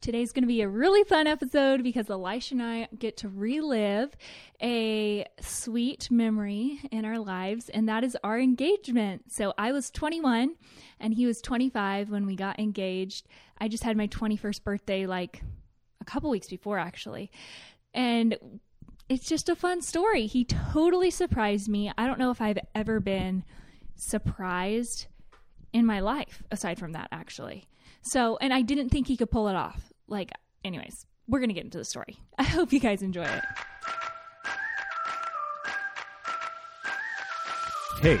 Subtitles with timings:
[0.00, 4.16] Today's going to be a really fun episode because Elisha and I get to relive
[4.62, 9.30] a sweet memory in our lives, and that is our engagement.
[9.30, 10.54] So I was 21
[11.00, 13.26] and he was 25 when we got engaged.
[13.58, 15.42] I just had my 21st birthday like
[16.00, 17.30] a couple weeks before, actually.
[17.92, 18.38] And
[19.10, 20.26] it's just a fun story.
[20.26, 21.92] He totally surprised me.
[21.98, 23.44] I don't know if I've ever been
[23.96, 25.08] surprised
[25.74, 27.66] in my life aside from that, actually.
[28.02, 29.89] So, and I didn't think he could pull it off.
[30.10, 30.32] Like,
[30.64, 32.18] anyways, we're going to get into the story.
[32.38, 33.42] I hope you guys enjoy it.
[38.02, 38.20] Hey,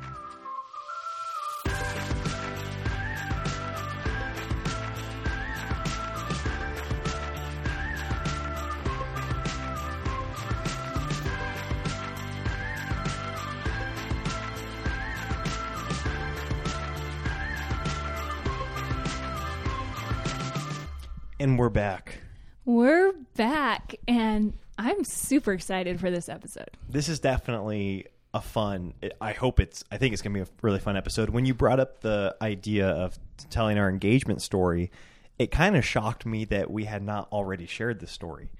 [21.41, 22.19] And we're back.
[22.65, 26.69] We're back, and I'm super excited for this episode.
[26.87, 28.93] This is definitely a fun.
[29.19, 29.83] I hope it's.
[29.91, 31.31] I think it's going to be a really fun episode.
[31.31, 33.17] When you brought up the idea of
[33.49, 34.91] telling our engagement story,
[35.39, 38.51] it kind of shocked me that we had not already shared the story.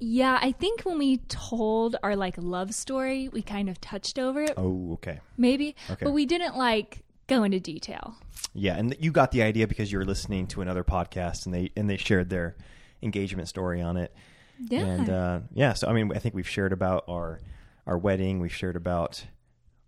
[0.00, 4.42] Yeah, I think when we told our like love story, we kind of touched over
[4.42, 4.54] it.
[4.56, 5.20] Oh, okay.
[5.36, 5.76] Maybe.
[5.88, 6.06] Okay.
[6.06, 8.16] But we didn't like go into detail.
[8.52, 11.70] Yeah, and you got the idea because you were listening to another podcast and they
[11.76, 12.56] and they shared their
[13.02, 14.14] engagement story on it.
[14.58, 14.80] Yeah.
[14.80, 17.40] And uh, yeah, so I mean, I think we've shared about our
[17.86, 18.40] our wedding.
[18.40, 19.24] We've shared about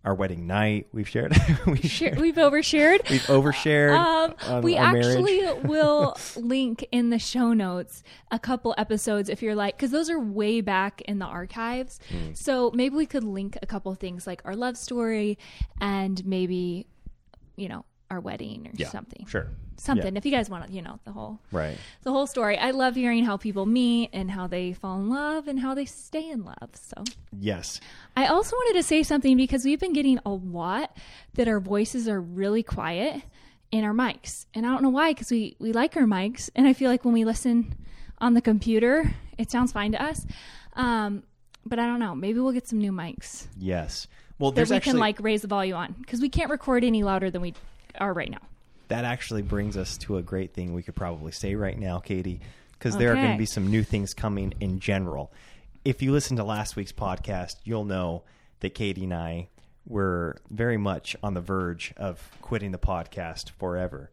[0.03, 0.87] our wedding night.
[0.91, 1.35] We've shared.
[1.67, 3.09] we Share- we've overshared.
[3.09, 3.97] We've overshared.
[3.97, 9.55] Um, on we actually will link in the show notes a couple episodes if you're
[9.55, 11.99] like, because those are way back in the archives.
[12.09, 12.33] Hmm.
[12.33, 15.37] So maybe we could link a couple things like our love story
[15.79, 16.87] and maybe,
[17.55, 19.25] you know, our wedding or yeah, something.
[19.27, 19.47] Sure.
[19.77, 20.15] Something.
[20.15, 21.77] If you guys want to, you know, the whole Right.
[22.03, 22.57] the whole story.
[22.57, 25.85] I love hearing how people meet and how they fall in love and how they
[25.85, 26.69] stay in love.
[26.73, 27.81] So Yes.
[28.15, 30.95] I also wanted to say something because we've been getting a lot
[31.33, 33.23] that our voices are really quiet
[33.71, 34.45] in our mics.
[34.53, 36.51] And I don't know why, because we, we like our mics.
[36.55, 37.73] And I feel like when we listen
[38.19, 40.25] on the computer, it sounds fine to us.
[40.73, 41.23] Um,
[41.65, 42.13] but I don't know.
[42.13, 44.07] Maybe we'll get some new mics Yes.
[44.43, 47.01] Well, that we actually can like raise the volume on because we can't record any
[47.01, 47.53] louder than we
[47.97, 48.41] are right now.
[48.89, 52.41] that actually brings us to a great thing we could probably say right now, Katie,
[52.73, 55.31] because there are going to be some new things coming in general.
[55.85, 58.23] If you listen to last week's podcast, you'll know
[58.59, 59.47] that Katie and I
[59.87, 64.09] were very much on the verge of quitting the podcast forever.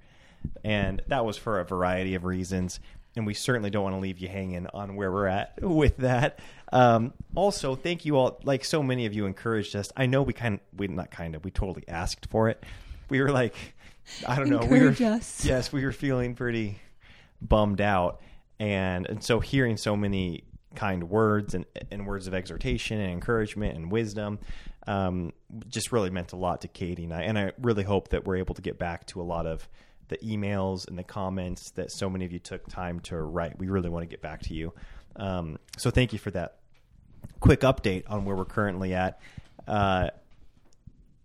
[0.65, 2.79] And that was for a variety of reasons.
[3.17, 6.39] And we certainly don't want to leave you hanging on where we're at with that.
[6.73, 8.41] Um, also, thank you all.
[8.45, 9.91] Like so many of you encouraged us.
[9.97, 12.63] I know we kind of, we not kind of, we totally asked for it.
[13.09, 13.55] We were like,
[14.27, 14.59] I don't know.
[14.59, 15.45] We were, Encourage us.
[15.45, 16.79] yes, we were feeling pretty
[17.41, 18.21] bummed out,
[18.59, 20.45] and and so hearing so many
[20.75, 24.39] kind words and and words of exhortation and encouragement and wisdom,
[24.87, 25.33] um,
[25.69, 27.23] just really meant a lot to Katie and I.
[27.23, 29.69] And I really hope that we're able to get back to a lot of
[30.11, 33.59] the emails and the comments that so many of you took time to write.
[33.59, 34.73] We really want to get back to you.
[35.17, 36.57] Um, so thank you for that
[37.41, 39.21] quick update on where we're currently at.
[39.67, 40.11] Uh,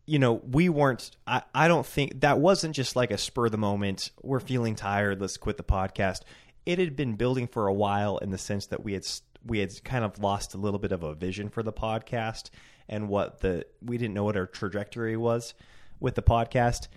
[0.05, 1.11] you know, we weren't.
[1.25, 4.11] I, I don't think that wasn't just like a spur of the moment.
[4.21, 5.19] We're feeling tired.
[5.19, 6.21] Let's quit the podcast.
[6.65, 9.05] It had been building for a while in the sense that we had
[9.45, 12.49] we had kind of lost a little bit of a vision for the podcast
[12.89, 15.53] and what the we didn't know what our trajectory was
[15.99, 16.87] with the podcast.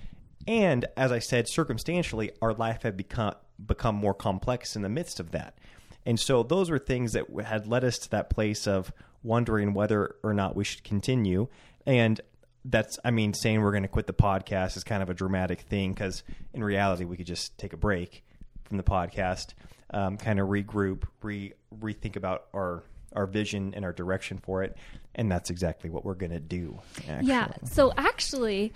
[0.48, 5.20] And as I said, circumstantially, our life had become become more complex in the midst
[5.20, 5.59] of that.
[6.06, 8.91] And so those were things that had led us to that place of
[9.22, 11.49] wondering whether or not we should continue.
[11.84, 12.20] And
[12.64, 15.62] that's, I mean, saying we're going to quit the podcast is kind of a dramatic
[15.62, 16.22] thing because
[16.55, 18.25] in reality, we could just take a break
[18.64, 19.52] from the podcast,
[19.90, 24.76] um, kind of regroup, re rethink about our our vision and our direction for it,
[25.14, 26.78] and that's exactly what we're going to do.
[27.06, 27.28] Actually.
[27.28, 27.49] Yeah.
[27.64, 28.72] So actually,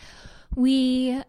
[0.54, 1.22] we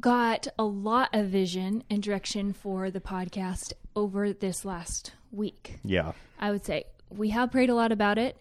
[0.00, 5.78] got a lot of vision and direction for the podcast over this last week.
[5.84, 8.36] yeah, I would say we have prayed a lot about it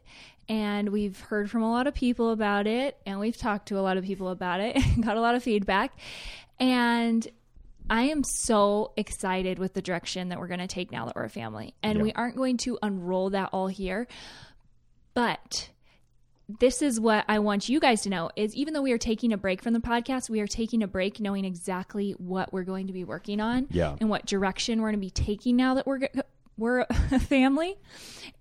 [0.49, 3.81] and we've heard from a lot of people about it and we've talked to a
[3.81, 5.97] lot of people about it and got a lot of feedback.
[6.59, 7.27] And
[7.89, 11.25] I am so excited with the direction that we're going to take now that we're
[11.25, 11.75] a family.
[11.83, 12.03] And Yeah.
[12.03, 14.07] we aren't going to unroll that all here.
[15.13, 15.69] But
[16.47, 19.33] this is what I want you guys to know is even though we are taking
[19.33, 22.87] a break from the podcast, we are taking a break knowing exactly what we're going
[22.87, 23.95] to be working on Yeah.
[23.99, 26.21] and what direction we're going to be taking now that we're go-
[26.57, 27.75] we're a family.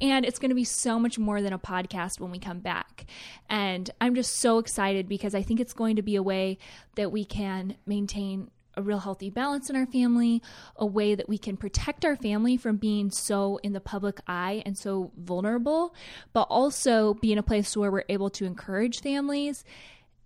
[0.01, 3.07] And it's going to be so much more than a podcast when we come back.
[3.49, 6.59] And I'm just so excited because I think it's going to be a way
[6.97, 10.43] that we can maintain a real healthy balance in our family,
[10.77, 14.63] a way that we can protect our family from being so in the public eye
[14.67, 15.95] and so vulnerable,
[16.33, 19.65] but also be in a place where we're able to encourage families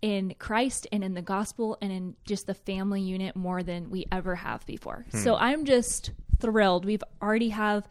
[0.00, 4.06] in Christ and in the gospel and in just the family unit more than we
[4.12, 5.04] ever have before.
[5.10, 5.18] Hmm.
[5.18, 6.84] So I'm just thrilled.
[6.84, 7.88] We've already have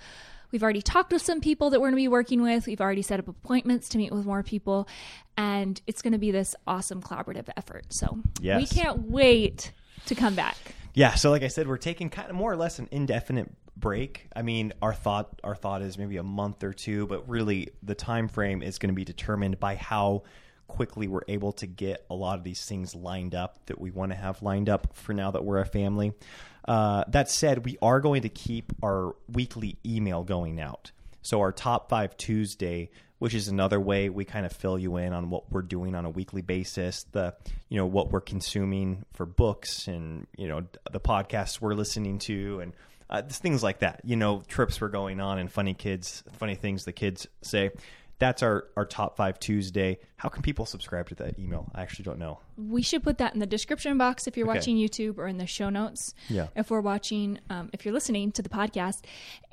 [0.52, 2.66] we've already talked with some people that we're going to be working with.
[2.68, 4.88] We've already set up appointments to meet with more people
[5.36, 7.88] and it's going to be this awesome collaborative effort.
[7.90, 8.62] So Yes.
[8.62, 9.74] we can't wait
[10.08, 10.58] to come back.
[10.94, 14.28] Yeah, so like I said, we're taking kind of more or less an indefinite break.
[14.36, 17.96] I mean, our thought our thought is maybe a month or two, but really the
[17.96, 20.24] time frame is going to be determined by how
[20.68, 24.12] quickly we're able to get a lot of these things lined up that we want
[24.12, 26.14] to have lined up for now that we're a family.
[26.68, 30.92] Uh, that said, we are going to keep our weekly email going out.
[31.28, 32.90] So our top five Tuesday,
[33.20, 36.06] which is another way we kind of fill you in on what we're doing on
[36.06, 37.36] a weekly basis, the
[37.68, 42.62] you know what we're consuming for books and you know the podcasts we're listening to
[42.62, 42.74] and
[43.10, 44.00] uh, things like that.
[44.06, 47.72] You know trips we're going on and funny kids, funny things the kids say.
[48.20, 50.00] That's our our top five Tuesday.
[50.16, 51.70] How can people subscribe to that email?
[51.76, 52.40] I actually don't know.
[52.58, 54.58] We should put that in the description box if you're Okay.
[54.58, 56.16] watching YouTube or in the show notes.
[56.28, 56.48] Yeah.
[56.56, 59.02] If we're watching, um, if you're listening to the podcast,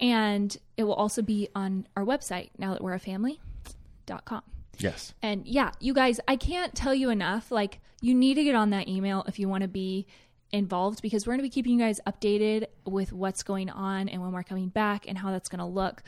[0.01, 4.43] and it will also be on our website now that we're a family.com.
[4.79, 5.15] Yes.
[5.23, 7.51] And yeah, you guys, I can't tell you enough.
[7.51, 10.07] Like, you need to get on that email if you want to be
[10.53, 14.21] involved because we're going to be keeping you guys updated with what's going on and
[14.23, 16.03] when we're coming back and how that's going to look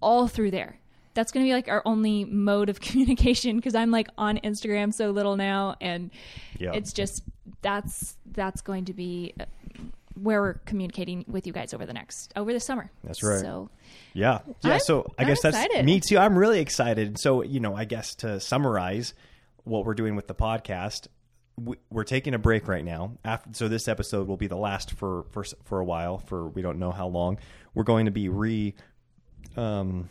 [0.00, 0.78] all through there.
[1.14, 4.92] That's going to be like our only mode of communication because I'm like on Instagram
[4.94, 6.10] so little now and
[6.58, 6.72] Yeah.
[6.74, 7.22] it's just
[7.62, 9.44] that's that's going to be uh,
[10.14, 12.90] where we're communicating with you guys over the next over the summer.
[13.04, 13.40] That's right.
[13.40, 13.70] So
[14.14, 14.40] Yeah.
[14.62, 14.70] Yeah.
[14.72, 15.84] I'm- so I I'm guess that's excited.
[15.84, 16.18] me too.
[16.18, 17.18] I'm really excited.
[17.18, 19.14] So, you know, I guess to summarize
[19.64, 21.08] what we're doing with the podcast,
[21.58, 23.12] we, we're taking a break right now.
[23.24, 26.62] After, so this episode will be the last for, for, for a while for, we
[26.62, 27.38] don't know how long.
[27.74, 28.74] We're going to be re,
[29.56, 30.08] um,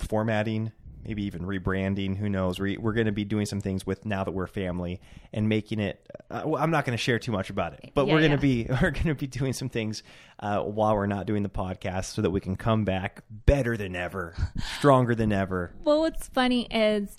[0.00, 0.72] formatting,
[1.04, 2.16] maybe even rebranding.
[2.16, 2.58] Who knows?
[2.58, 5.00] We, we're going to be doing some things with now that we're family
[5.32, 6.06] and making it.
[6.30, 8.38] Uh, well, I'm not going to share too much about it, but Yeah, we're going
[8.38, 8.64] to yeah.
[8.64, 10.02] be we're going to be doing some things
[10.40, 13.96] uh, while we're not doing the podcast, so that we can come back better than
[13.96, 14.34] ever,
[14.76, 15.72] stronger than ever.
[15.84, 17.16] Well, what's funny is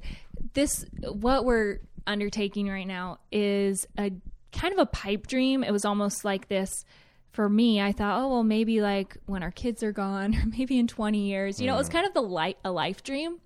[0.54, 4.12] this what we're undertaking right now is a
[4.52, 5.64] kind of a pipe dream.
[5.64, 6.84] It was almost like this
[7.32, 7.82] for me.
[7.82, 11.28] I thought, oh well, maybe like when our kids are gone, or maybe in twenty
[11.28, 11.60] years.
[11.60, 13.38] You know, it was kind of the light a life dream,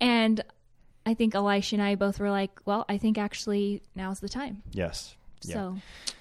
[0.00, 0.42] and
[1.06, 4.62] I think Elisha and I both were like, well, I think actually now's the time.
[4.72, 5.16] Yes.
[5.42, 5.54] Yeah.
[5.54, 5.76] So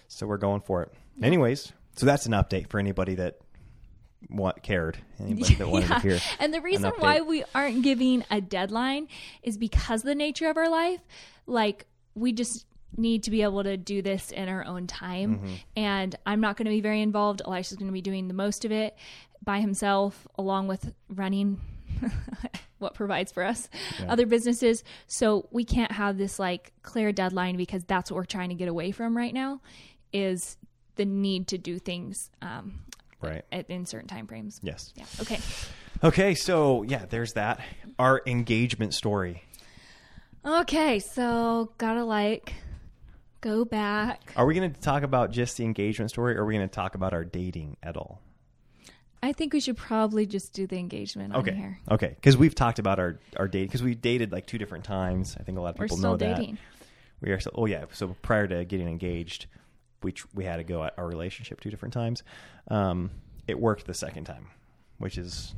[0.09, 0.91] So we're going for it.
[1.21, 3.37] Anyways, so that's an update for anybody that
[4.29, 4.97] want cared.
[5.19, 5.95] Anybody that wanted Yeah.
[5.99, 6.19] to hear.
[6.39, 9.07] And the reason why we aren't giving a deadline
[9.41, 10.99] is because of the nature of our life.
[11.47, 11.85] Like,
[12.15, 12.65] we just
[12.97, 15.35] need to be able to do this in our own time.
[15.37, 15.53] Mm-hmm.
[15.77, 17.41] And I'm not going to be very involved.
[17.45, 18.95] Elisha's going to be doing the most of it
[19.43, 21.59] by himself, along with running
[22.79, 23.69] what provides for us
[24.07, 24.83] other businesses.
[25.07, 28.67] So we can't have this like clear deadline because that's what we're trying to get
[28.67, 29.61] away from right now
[30.11, 30.57] is
[30.95, 32.79] the need to do things um,
[33.21, 33.43] Right.
[33.51, 34.59] at, in certain time frames.
[34.61, 34.93] Yes.
[34.95, 35.05] Yeah.
[35.21, 35.39] Okay.
[36.03, 37.61] Okay, so yeah, there's that.
[37.97, 39.43] Our engagement story.
[40.45, 42.53] Okay, so gotta like
[43.43, 44.33] go back.
[44.35, 46.73] Are we going to talk about just the engagement story or are we going to
[46.73, 48.19] talk about our dating at all?
[49.21, 51.53] I think we should probably just do the engagement on Okay.
[51.55, 51.79] here.
[51.91, 55.37] Okay, because we've talked about our our date because we dated like two different times.
[55.39, 56.55] I think a lot of people know dating.
[56.55, 56.85] that.
[57.21, 57.53] We are still.
[57.55, 57.85] Oh yeah.
[57.93, 59.45] So prior to getting engaged,
[60.01, 62.21] we tr- we had to go at our relationship two different times.
[62.67, 63.11] Um,
[63.47, 64.47] it worked the second time,
[64.97, 65.55] which is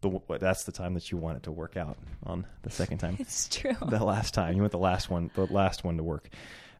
[0.00, 3.16] the that's the time that you want it to work out on the second time.
[3.20, 3.76] It's true.
[3.86, 6.28] the last time you want the last one, the last one to work.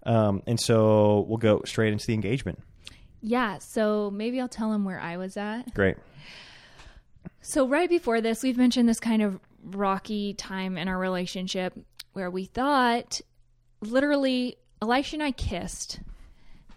[0.06, 2.58] Um, and so we'll go straight into the engagement.
[3.22, 5.72] yeah, so maybe I'll tell him where I was at.
[5.74, 5.96] Great.
[7.40, 11.74] So right before this, we've mentioned this kind of rocky time in our relationship
[12.12, 13.20] where we thought
[13.80, 16.00] literally Elisha and I kissed,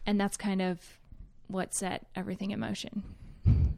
[0.05, 0.79] and that's kind of
[1.47, 3.03] what set everything in motion.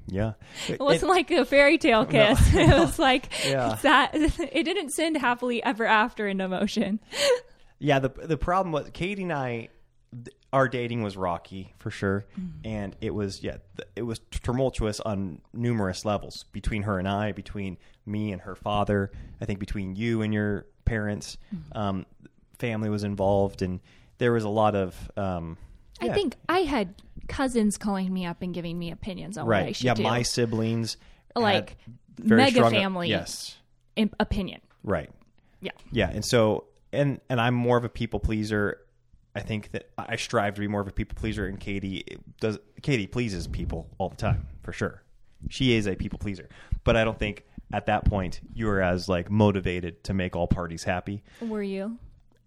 [0.07, 0.33] Yeah.
[0.67, 2.39] It wasn't like a fairy tale kiss.
[2.55, 3.77] it was like Yeah.
[3.83, 4.11] that.
[4.15, 6.99] It didn't send happily ever after into motion.
[7.79, 9.69] Yeah, the the problem was Katie and I.
[10.12, 12.25] th- our dating was rocky for sure,
[12.65, 17.31] and it was yeah, th- it was tumultuous on numerous levels between her and I,
[17.33, 19.12] between me and her father.
[19.39, 21.38] I think between you and your parents,
[21.74, 22.07] um,
[22.57, 23.79] family was involved, and
[24.17, 24.95] there was a lot of.
[25.15, 25.57] Um,
[26.01, 26.95] I think I had
[27.27, 29.75] cousins calling me up and giving me opinions on what I right.
[29.75, 30.01] should Yeah, do.
[30.03, 30.98] my siblings
[31.36, 31.77] Like,
[32.17, 33.09] mega strong- family.
[33.09, 33.55] Yes,
[34.19, 34.62] opinion.
[34.83, 35.12] right.
[35.62, 35.71] Yeah.
[35.91, 38.79] Yeah, and so and and I'm more of a people pleaser.
[39.36, 42.03] I think that I strive to be more of a people pleaser, and Katie
[42.39, 42.60] does.
[42.81, 45.03] Katie pleases people all the time for sure.
[45.50, 46.50] She is a people pleaser,
[46.84, 50.48] but I don't think at that point you were as like motivated to make all
[50.48, 51.24] parties happy.
[51.41, 51.98] Were you?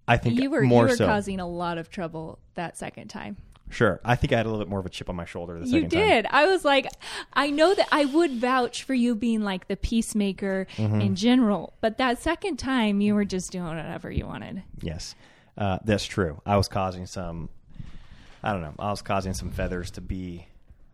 [0.08, 1.06] I think You were more you were so.
[1.06, 3.36] causing a lot of trouble that second time.
[3.72, 5.58] Sure, I think I had a little bit more of a chip on my shoulder
[5.58, 6.08] the You second time.
[6.08, 6.26] did.
[6.30, 6.86] I was like,
[7.32, 11.00] I know that I would vouch for you being like the peacemaker Mm-hmm.
[11.00, 14.62] in general, but that second time you were just doing whatever you wanted.
[14.82, 15.14] Yes,
[15.56, 16.40] uh, that's true.
[16.46, 17.48] I was causing some.
[18.42, 18.74] I don't know.
[18.78, 20.46] I was causing some feathers to be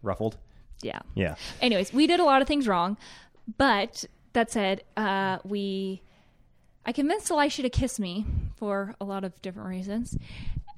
[0.02, 0.36] ruffled.
[0.82, 1.00] Yeah.
[1.14, 1.34] Yeah.
[1.60, 2.96] Anyways, we did a lot of things wrong,
[3.56, 4.04] but
[4.34, 6.02] that said, uh, we
[6.88, 8.24] I convinced Elisha to kiss me
[8.56, 10.16] for a lot of different reasons.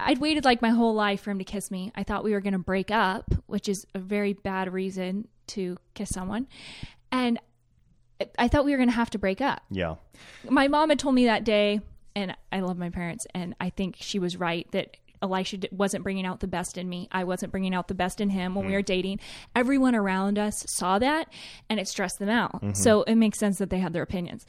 [0.01, 1.93] I'd waited like my whole life for him to kiss me.
[1.95, 5.77] I thought we were going to break up, which is a very bad reason to
[5.95, 6.49] kiss someone.
[7.13, 7.39] And
[8.37, 9.63] I thought we were going to have to break up.
[9.71, 9.95] Yeah.
[10.49, 11.81] My mom had told me that day,
[12.17, 16.27] and I love my parents, and I think she was right that Elisha wasn't bringing
[16.27, 17.09] out the best in me.
[17.13, 18.79] I wasn't bringing out the best in him when we mm-hmm.
[18.79, 19.21] were dating.
[19.55, 21.29] Everyone around us saw that,
[21.69, 22.55] and it stressed them out.
[22.55, 22.73] Mm-hmm.
[22.73, 24.47] So it makes sense that they had their opinions.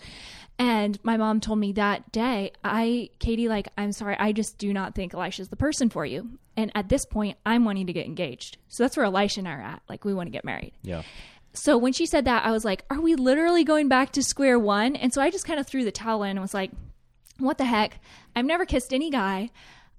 [0.60, 4.74] And my mom told me that day, I, Katie, like, I'm sorry, I just do
[4.74, 6.38] not think Elisha's the person for you.
[6.56, 8.58] And at this point, I'm wanting to get engaged.
[8.68, 9.82] So that's where Elisha and I are at.
[9.90, 10.74] Like, we want to get married.
[10.84, 11.02] Yeah.
[11.54, 14.60] So when she said that, I was like, are we literally going back to square
[14.60, 14.96] one?
[14.96, 16.72] And so I just kind of threw the towel in and was like,
[17.40, 18.00] what the heck?
[18.36, 19.50] I've never kissed any guy.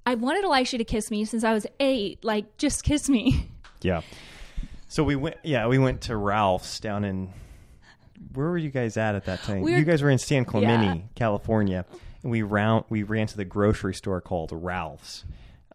[0.06, 2.24] I've wanted Elisha to kiss me since I was eight.
[2.24, 3.48] Like, just kiss me.
[3.80, 4.02] Yeah.
[4.88, 5.38] So we went.
[5.42, 7.32] Yeah, we went to Ralph's down in.
[8.34, 9.60] Where were you guys at at that time?
[9.62, 11.02] We were- you guys were in San Clemente, Yeah.
[11.14, 11.84] California,
[12.22, 15.24] and we round we ran to the grocery store called Ralph's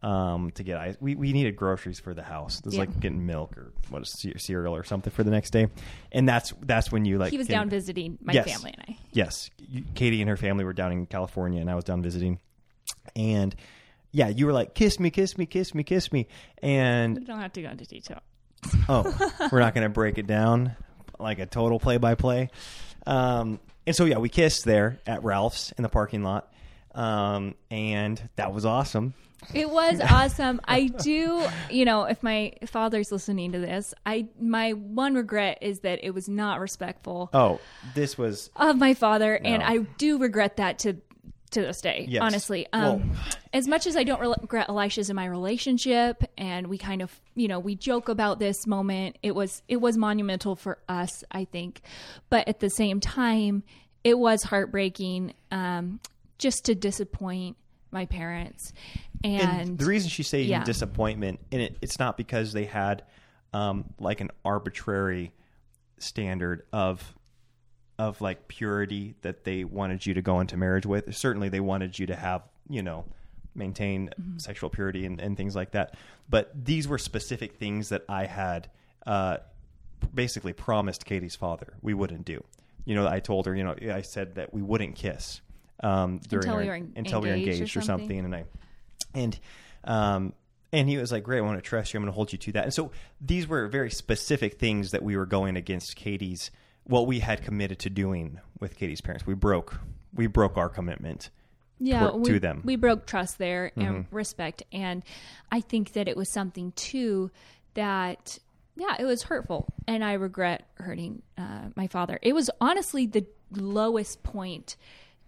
[0.03, 0.95] um, to get ice.
[1.01, 2.59] We we needed groceries for the house.
[2.59, 2.81] It was Yeah.
[2.81, 5.67] like getting milk or what ce- cereal or something for the next day,
[6.11, 8.51] and that's that's when you like He was down visiting my Yes.
[8.53, 8.97] family and I.
[9.11, 9.49] Yes,
[9.95, 12.39] Katie and her family were down in California, and I was down visiting,
[13.15, 13.55] and
[14.11, 16.27] yeah, you were like, "Kiss me, kiss me, kiss me, kiss me,"
[16.61, 18.19] and We don't have to go into detail.
[18.87, 19.03] Oh,
[19.51, 20.75] we're not going to break it down
[21.19, 22.49] like a total play by play.
[23.05, 26.51] Um, and so, yeah, we kissed there at Ralph's in the parking lot.
[26.93, 29.13] Um, and that was awesome.
[29.53, 30.59] It was awesome.
[30.67, 35.81] I do, you know, if my father's listening to this, I my one regret is
[35.81, 37.59] that it was not respectful Oh,
[37.93, 40.97] this was, of my father, and I do regret that to
[41.51, 42.05] to this day.
[42.09, 42.21] Yes.
[42.21, 43.13] Honestly, um,
[43.53, 47.47] as much as I don't regret Elisha's in my relationship, and we kind of, you
[47.47, 49.17] know, we joke about this moment.
[49.23, 51.81] It was it was monumental for us, I think,
[52.29, 53.63] but at the same time,
[54.03, 55.99] it was heartbreaking um,
[56.37, 57.57] just to disappoint
[57.91, 58.73] my parents.
[59.23, 60.63] And, and the reason she's saying yeah.
[60.63, 63.03] disappointment, and it, it's not because they had
[63.53, 65.31] um, like an arbitrary
[65.97, 67.15] standard of
[67.99, 71.15] of like purity that they wanted you to go into marriage with.
[71.15, 73.05] Certainly, they wanted you to have you know
[73.55, 74.37] maintain Mm-hmm.
[74.37, 75.95] sexual purity and, and things like that.
[76.29, 78.69] But these were specific things that I had
[79.05, 79.37] uh,
[80.13, 82.43] basically promised Katie's father we wouldn't do.
[82.85, 85.41] You know, I told her, you know, I said that we wouldn't kiss
[85.81, 88.07] um, during Until our, we were en- until we were engaged or engaged or something?
[88.07, 88.43] something, and I
[89.13, 89.39] and
[89.83, 90.33] um
[90.73, 92.37] and he was like great i want to trust you i'm going to hold you
[92.37, 96.51] to that and so these were very specific things that we were going against katie's
[96.87, 99.79] what we had committed to doing with katie's parents we broke
[100.13, 101.29] we broke our commitment
[101.79, 102.61] yeah, toward- we, to them.
[102.65, 105.03] we broke trust there and respect, and
[105.51, 107.31] I think that it was something too
[107.75, 108.39] that
[108.75, 112.19] yeah, it was hurtful, and I regret hurting uh, my father.
[112.21, 114.75] It was honestly the lowest point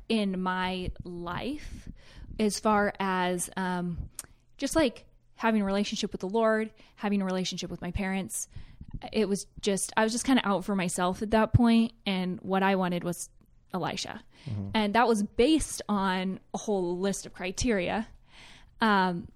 [0.08, 1.90] in my life
[2.40, 3.98] as far as um,
[4.58, 8.48] just like having a relationship with the Lord, having a relationship with my parents.
[9.12, 12.40] It was just I was just kind of out for myself at that point, and
[12.42, 13.30] what I wanted was
[13.74, 14.22] Elisha,
[14.74, 18.08] and that was based on a whole list of criteria.
[18.82, 19.28] Um,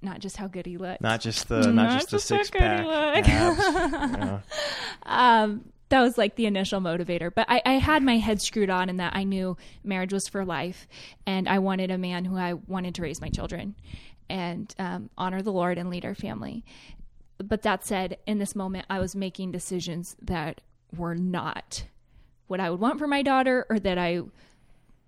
[0.00, 1.00] not just how good he looked.
[1.00, 4.42] not just the not, Not just the just how six pack abs,
[5.04, 7.30] um, that was like the initial motivator.
[7.34, 10.44] But I, I had my head screwed on in that I knew marriage was for
[10.44, 10.88] life,
[11.26, 13.74] and I wanted a man who I wanted to raise my children
[14.28, 16.64] and um, honor the Lord and lead our family.
[17.38, 20.60] But that said, in this moment, I was making decisions that
[20.96, 21.84] were not
[22.46, 24.20] what I would want for my daughter, or that I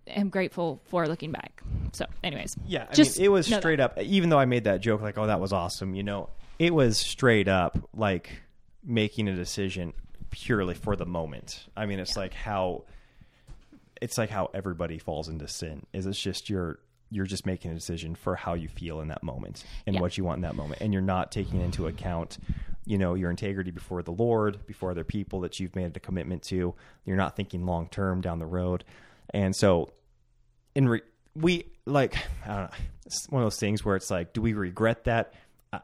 [0.07, 1.63] am grateful for looking back.
[1.93, 3.63] So, anyways, Yeah, I Just mean, it was know that.
[3.63, 3.99] straight up.
[4.01, 6.99] Even though I made that joke, like, "Oh, that was awesome," you know, it was
[6.99, 8.43] straight up like
[8.83, 9.93] making a decision
[10.31, 11.67] purely for the moment.
[11.77, 12.85] I mean, it's like how
[14.01, 15.87] it's like how everybody falls into sin.
[15.93, 16.79] Is it's just you're
[17.11, 20.01] you're just making a decision for how you feel in that moment and Yeah.
[20.01, 22.39] what you want in that moment, and you're not taking into account,
[22.85, 26.43] you know, your integrity before the Lord, before other people that you've made a commitment
[26.45, 26.75] to.
[27.05, 28.85] You're not thinking long term down the road,
[29.31, 29.93] and so
[30.75, 31.03] in re-
[31.37, 32.77] we like I don't know.
[33.07, 35.35] It's one of those things where it's like, do we regret that?
[35.73, 35.79] Uh,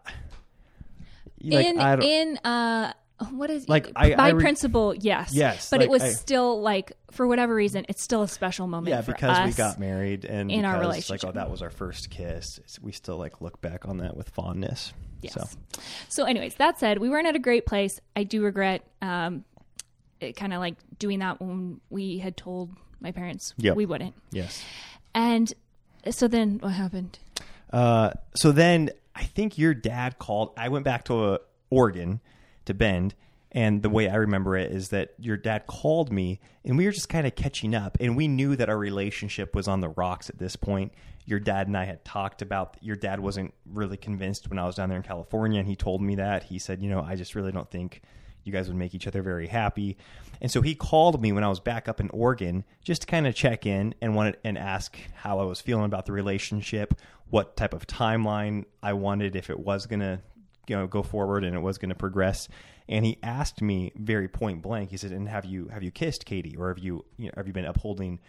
[1.43, 2.93] like, in in uh
[3.31, 6.61] what is Like, by I re- principle yes Yes, but like, it was I- still
[6.63, 10.51] like for whatever reason it's still a special moment yeah, because we got married and
[10.51, 11.25] in our relationship.
[11.25, 12.61] Like, oh, that was our first kiss.
[12.81, 14.93] We still like look back on that with fondness.
[15.23, 15.45] yes So
[16.09, 19.45] so anyways that said we weren't at a great place i do regret um
[20.21, 23.77] it kind of like doing that when we had told my parents Yep.
[23.77, 24.63] we wouldn't yes.
[25.15, 25.53] and
[26.11, 27.19] so then what happened
[27.73, 30.53] Uh, so then I think your dad called.
[30.57, 32.21] I went back to uh, Oregon
[32.65, 33.15] to Bend,
[33.53, 36.93] and the way I remember it is that your dad called me, and we were
[36.93, 40.31] just kind of catching up, and we knew that our relationship was on the rocks
[40.31, 40.93] at this point.
[41.27, 42.77] Your dad and I had talked about.
[42.81, 46.01] Your dad wasn't really convinced when I was down there in California, and he told
[46.01, 48.03] me that he said, you know, I just really don't think
[48.45, 49.97] you guys would make each other very happy.
[50.41, 53.27] And so he called me when I was back up in Oregon just to kind
[53.27, 56.95] of check in and wanted and ask how I was feeling about the relationship,
[57.29, 60.21] what type of timeline I wanted if it was going to
[60.71, 62.49] you know go forward and it was going to progress.
[62.89, 64.91] And he asked me very point blank.
[64.91, 67.47] He said, "And have you have you kissed Katie or have you, you know, have
[67.49, 68.21] you been upholding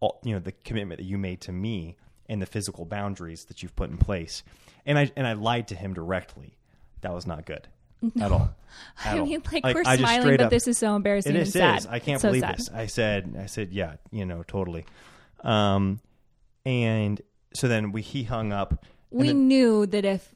[0.00, 1.96] all, you know the commitment that you made to me
[2.28, 4.42] and the physical boundaries that you've put in place?"
[4.84, 6.56] And I and I lied to him directly.
[7.00, 7.68] That was not good
[8.20, 8.50] at all.
[9.04, 11.48] At I mean, like, we're I smiling, but up- this is so embarrassing it and
[11.48, 11.78] sad.
[11.78, 11.86] is.
[11.86, 12.58] I can't So believe sad.
[12.58, 12.70] this.
[12.70, 14.84] I said, I said, yeah, you know, totally.
[15.42, 16.00] Um,
[16.66, 17.20] and
[17.54, 18.84] so then we he hung up.
[19.10, 20.34] We then- knew that if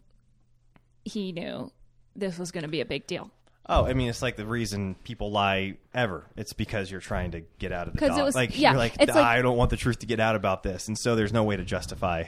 [1.04, 1.71] he knew,
[2.16, 3.30] this was going to be a big deal.
[3.68, 6.26] oh, I mean, it's like the reason people lie ever.
[6.37, 8.78] It's because you're trying to get out of the 'Cause it was- like yeah, you're
[8.78, 11.14] like, it's like- I don't want the truth to get out about this, and so
[11.16, 12.25] there's no way to justify.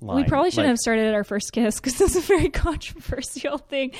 [0.00, 0.22] Lying.
[0.22, 3.58] We probably shouldn't have started at our first kiss because this is a very controversial
[3.58, 3.90] thing.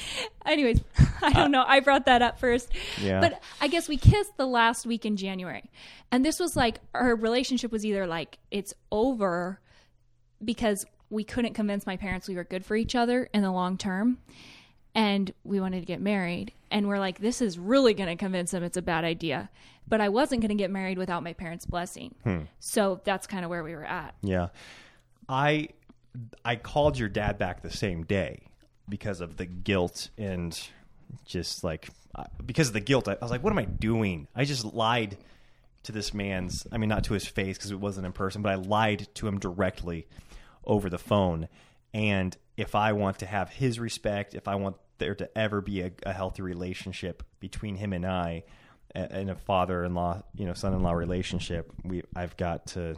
[0.46, 0.80] Anyways,
[1.22, 1.64] I don't uh, know.
[1.66, 2.68] I brought that up first.
[3.02, 3.20] Yeah.
[3.20, 5.68] But I guess we kissed the last week in January.
[6.12, 9.60] And this was like our relationship was either like it's over
[10.44, 13.76] because we couldn't convince my parents we were good for each other in the long
[13.76, 14.18] term
[14.94, 18.50] and we wanted to get married and we're like this is really going to convince
[18.50, 19.48] them it's a bad idea
[19.86, 22.40] but i wasn't going to get married without my parents blessing hmm.
[22.58, 24.48] so that's kind of where we were at Yeah.
[25.28, 25.68] I
[26.44, 28.42] I called your dad back the same day
[28.88, 30.58] because of the guilt and
[31.26, 31.90] just like
[32.44, 33.08] because of the guilt.
[33.08, 34.26] I, I was like, what am I doing?
[34.34, 35.18] I just lied
[35.84, 36.66] to this man's.
[36.72, 39.28] I mean, not to his face because it wasn't in person, but I lied to
[39.28, 40.06] him directly
[40.68, 41.48] over the phone.
[41.92, 45.80] And if I want to have his respect, if I want there to ever be
[45.80, 48.44] a, a healthy relationship between him and I,
[48.94, 52.96] and a father-in-law, you know, son-in-law relationship, we I've got to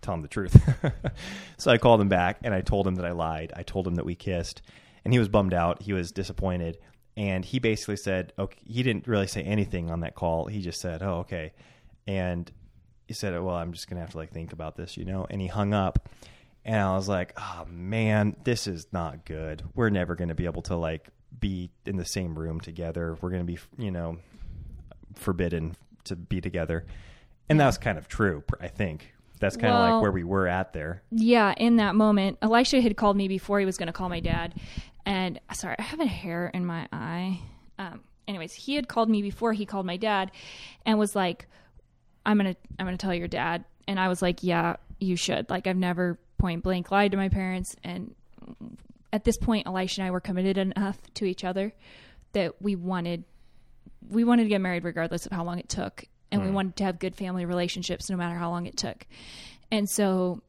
[0.00, 0.56] tell him the truth.
[1.58, 3.52] so I called him back and I told him that I lied.
[3.54, 4.62] I told him that we kissed,
[5.04, 5.82] and he was bummed out.
[5.82, 6.78] He was disappointed,
[7.16, 10.46] and he basically said, "Okay." He didn't really say anything on that call.
[10.46, 11.52] He just said, "Oh, okay,"
[12.06, 12.50] and
[13.06, 15.40] he said, "Well, I'm just gonna have to like think about this, you know." And
[15.40, 16.08] he hung up,
[16.64, 19.62] and I was like, "Oh man, this is not good.
[19.74, 23.16] We're never gonna be able to like be in the same room together.
[23.20, 24.18] We're gonna be, you know,
[25.14, 26.86] forbidden to be together."
[27.48, 29.12] And that was kind of true, I think.
[29.40, 31.02] That's kind of like where we were at there.
[31.10, 34.20] Yeah, in that moment, Elisha had called me before he was going to call my
[34.20, 34.54] dad,
[35.06, 37.40] and sorry, I have a hair in my eye.
[37.78, 40.30] Um, anyways, he had called me before he called my dad,
[40.84, 41.46] and was like,
[42.26, 45.66] "I'm gonna, I'm gonna tell your dad," and I was like, "Yeah, you should." Like,
[45.66, 48.14] I've never point blank lied to my parents, and
[49.12, 51.72] at this point, Elisha and I were committed enough to each other
[52.32, 53.24] that we wanted,
[54.08, 56.52] we wanted to get married regardless of how long it took, and we mm.
[56.52, 59.06] wanted to have good family relationships no matter how long it took,
[59.70, 60.42] and so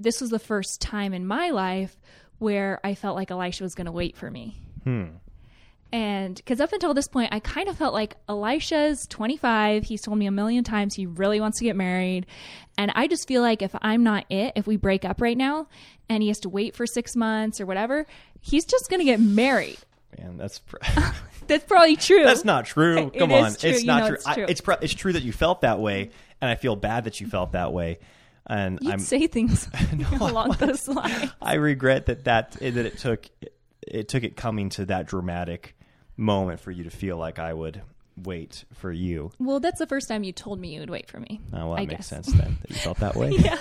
[0.00, 1.96] this was the first time in my life
[2.38, 4.60] where I felt like Elisha was going to wait for me.
[4.84, 5.06] Hmm.
[5.92, 9.84] And because up until this point, I kind of felt like Elisha's 25.
[9.84, 12.26] He's told me a million times he really wants to get married.
[12.76, 15.66] And I just feel like if I'm not it, if we break up right now
[16.08, 18.06] and he has to wait for six months or whatever,
[18.40, 19.78] he's just going to get married.
[20.18, 20.76] Man, that's pr-
[21.46, 22.24] That's probably true.
[22.24, 23.10] that's not true.
[23.14, 23.70] It Come is on, true.
[23.70, 24.14] it's You not true.
[24.16, 24.46] it's I- true.
[24.46, 26.10] it's pro- it's true that you felt that way,
[26.42, 27.98] and I feel bad that you felt that way.
[28.46, 29.66] And You'd I'm say things
[30.20, 31.30] along those lines.
[31.40, 33.26] I regret that that that it took
[33.86, 35.74] it took it coming to that dramatic
[36.18, 37.80] moment for you to feel like I would
[38.22, 39.30] wait for you.
[39.38, 41.40] Well, that's the first time you told me you would wait for me.
[41.54, 42.06] Oh, well, that I makes guess.
[42.08, 43.30] sense then that you felt that way.
[43.38, 43.56] yeah.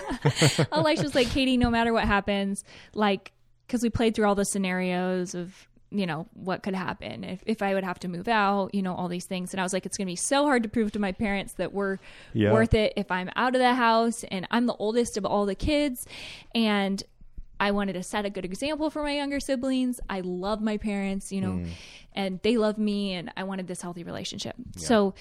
[0.71, 2.63] Elisha's like, Katie, no matter what happens,
[2.95, 3.31] like,
[3.67, 5.53] because we played through all the scenarios of,
[5.91, 8.95] you know, what could happen if, if I would have to move out, you know,
[8.95, 9.53] all these things.
[9.53, 11.53] And I was like, it's going to be so hard to prove to my parents
[11.53, 11.99] that we're
[12.33, 12.51] Yeah.
[12.51, 15.55] worth it if I'm out of the house and I'm the oldest of all the
[15.55, 16.07] kids.
[16.55, 17.03] And
[17.59, 19.99] I wanted to set a good example for my younger siblings.
[20.09, 21.69] I love my parents, you know, Mm.
[22.13, 24.55] and they love me, and I wanted this healthy relationship.
[24.75, 25.13] So,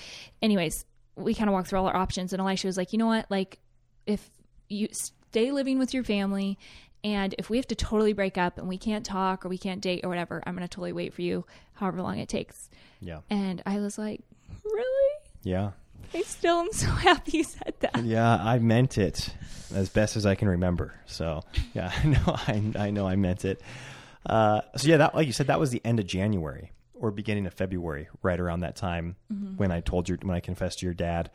[0.43, 0.85] anyways,
[1.17, 3.31] we kind of walked through all our options, and Elisha was like, you know what?
[3.31, 3.59] Like,
[4.07, 4.31] if
[4.69, 6.59] you stay living with your family,
[7.05, 9.81] and if we have to totally break up and we can't talk or we can't
[9.81, 11.45] date or whatever, I'm going to totally wait for you,
[11.75, 12.69] however long it takes.
[13.01, 13.21] Yeah.
[13.31, 14.21] And I was like,
[14.65, 15.15] really?
[15.45, 15.71] Yeah.
[16.15, 18.05] I still am so happy you said that.
[18.05, 19.35] Yeah, I meant it
[19.75, 20.95] as best as I can remember.
[21.07, 21.43] So
[21.75, 23.61] yeah, I know I, I know I meant it.
[24.25, 27.47] Uh, so yeah, that like you said, that was the end of January or beginning
[27.47, 29.17] of February, right around that time
[29.57, 31.31] when I told you when I confessed to your dad,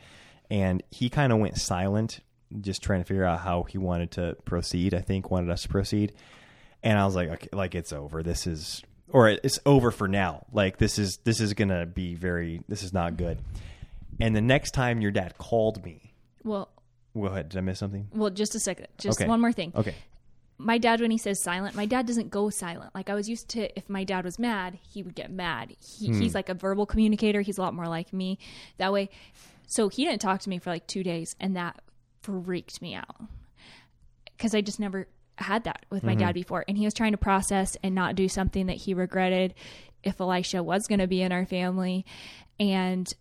[0.49, 2.19] and he kind of went silent,
[2.61, 4.93] just trying to figure out how he wanted to proceed.
[4.95, 6.13] I think wanted us to proceed,
[6.83, 8.23] and I was like, okay, like it's over.
[8.23, 10.45] This is or it's over for now.
[10.51, 12.61] Like this is this is gonna be very.
[12.67, 13.39] This is not good.
[14.21, 16.69] And the next time your dad called me, Well,
[17.13, 17.49] Go ahead.
[17.49, 18.07] Did I miss something?
[18.13, 18.87] well, just a second.
[18.97, 19.27] Just Okay.
[19.27, 19.73] one more thing.
[19.75, 19.95] Okay.
[20.57, 23.49] my dad when he says silent my dad doesn't go silent like i was used
[23.49, 26.21] to if my dad was mad he would get mad he, Hmm.
[26.21, 28.37] he's like a verbal communicator he's a lot more like me
[28.77, 29.09] that way
[29.65, 31.81] so he didn't talk to me for like two days and that
[32.21, 33.15] freaked me out
[34.37, 35.07] because i just never
[35.39, 36.19] had that with my Mm-hmm.
[36.27, 39.55] dad before and he was trying to process and not do something that he regretted
[40.03, 42.05] if elisha was going to be in our family
[42.59, 43.11] and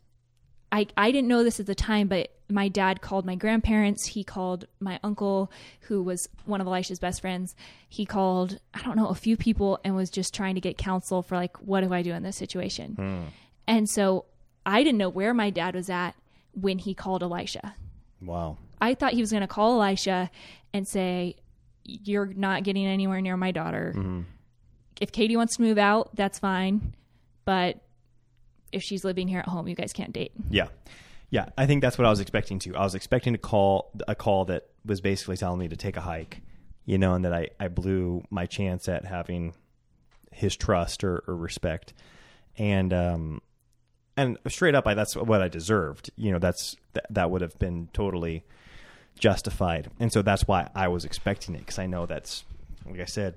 [0.72, 4.06] I, I didn't know this at the time, but my dad called my grandparents.
[4.06, 5.50] He called my uncle,
[5.83, 7.54] who was one of Elisha's best friends.
[7.88, 11.22] He called, I don't know, a few people and was just trying to get counsel
[11.22, 12.94] for, like, what do I do in this situation?
[12.94, 13.22] Hmm.
[13.66, 14.26] And so
[14.64, 16.12] I didn't know where my dad was at
[16.52, 17.74] when he called Elisha.
[18.20, 18.59] Wow.
[18.80, 20.30] I thought he was going to call Elisha
[20.72, 21.37] and say,
[21.85, 23.94] You're not getting anywhere near my daughter.
[23.96, 24.22] Mm-hmm.
[25.00, 26.94] If Katie wants to move out, that's fine.
[27.44, 27.78] But
[28.72, 30.33] if she's living here at home, you guys can't date.
[30.48, 30.68] Yeah.
[31.30, 31.50] Yeah.
[31.56, 32.76] I think that's what I was expecting to.
[32.76, 36.00] I was expecting to call a call that was basically telling me to take a
[36.00, 36.40] hike,
[36.85, 39.54] you know, and that I, I blew my chance at having
[40.33, 41.92] his trust or, or respect.
[42.56, 43.42] And, um,
[44.16, 46.11] and straight up, I, that's what I deserved.
[46.16, 48.44] You know, that's, that, that would have been totally
[49.18, 49.90] justified.
[49.98, 51.66] And so that's why I was expecting it.
[51.66, 52.44] Cause I know that's,
[52.87, 53.37] like I said,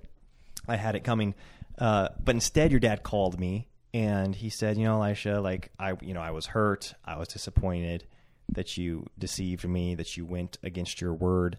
[0.67, 1.35] I had it coming.
[1.77, 5.93] Uh, but instead, your dad called me and he said, "You know, Elisha, like I,
[6.01, 6.95] you know, I was hurt.
[7.05, 8.05] I was disappointed
[8.51, 11.57] that you deceived me, that you went against your word.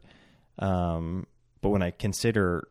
[0.58, 1.26] Um,
[1.60, 2.68] but when I consider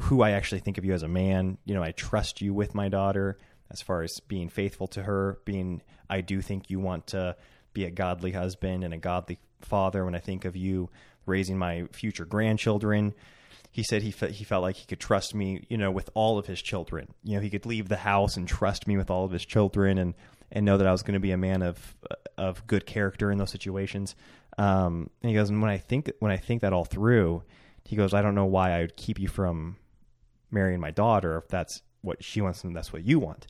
[0.00, 2.74] who I actually think of you as a man, you know, I trust you with
[2.74, 3.38] my daughter
[3.70, 5.38] as far as being faithful to her.
[5.44, 7.36] Being, I do think you want to
[7.72, 10.04] be a godly husband and a godly father.
[10.04, 10.90] When I think of you
[11.26, 13.14] raising my future grandchildren."
[13.72, 16.38] He said he fe- he felt like he could trust me, you know, with all
[16.38, 17.08] of his children.
[17.24, 19.98] You know, he could leave the house and trust me with all of his children,
[19.98, 20.14] and
[20.52, 21.96] and know that I was going to be a man of
[22.36, 24.14] of good character in those situations.
[24.58, 27.42] Um, and he goes, and when I think when I think that all through,
[27.84, 29.76] he goes, I don't know why I would keep you from
[30.50, 33.46] marrying my daughter if that's what she wants and that's what you want.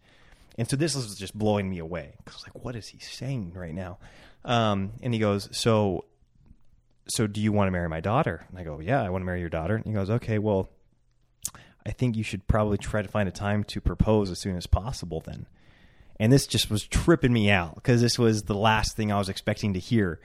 [0.56, 3.74] And so this was just blowing me away because like, what is he saying right
[3.74, 3.98] now?
[4.44, 6.04] Um, and he goes, so
[7.08, 8.46] so do you want to marry my daughter?
[8.48, 9.76] And I go, yeah, I want to marry your daughter.
[9.76, 10.68] And he goes, okay, well,
[11.84, 14.66] I think you should probably try to find a time to propose as soon as
[14.66, 15.46] possible then.
[16.20, 19.28] And this just was tripping me out because this was the last thing I was
[19.28, 20.20] expecting to hear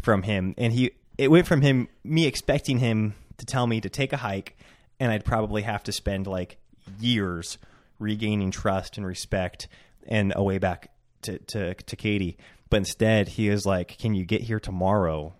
[0.00, 0.54] from him.
[0.56, 4.16] And he, it went from him, me expecting him to tell me to take a
[4.16, 4.56] hike
[4.98, 6.58] and I'd probably have to spend like
[6.98, 7.58] years
[7.98, 9.68] regaining trust and respect
[10.06, 10.90] and a way back
[11.22, 12.38] to, to, to Katie.
[12.70, 15.34] But instead he was like, can you get here tomorrow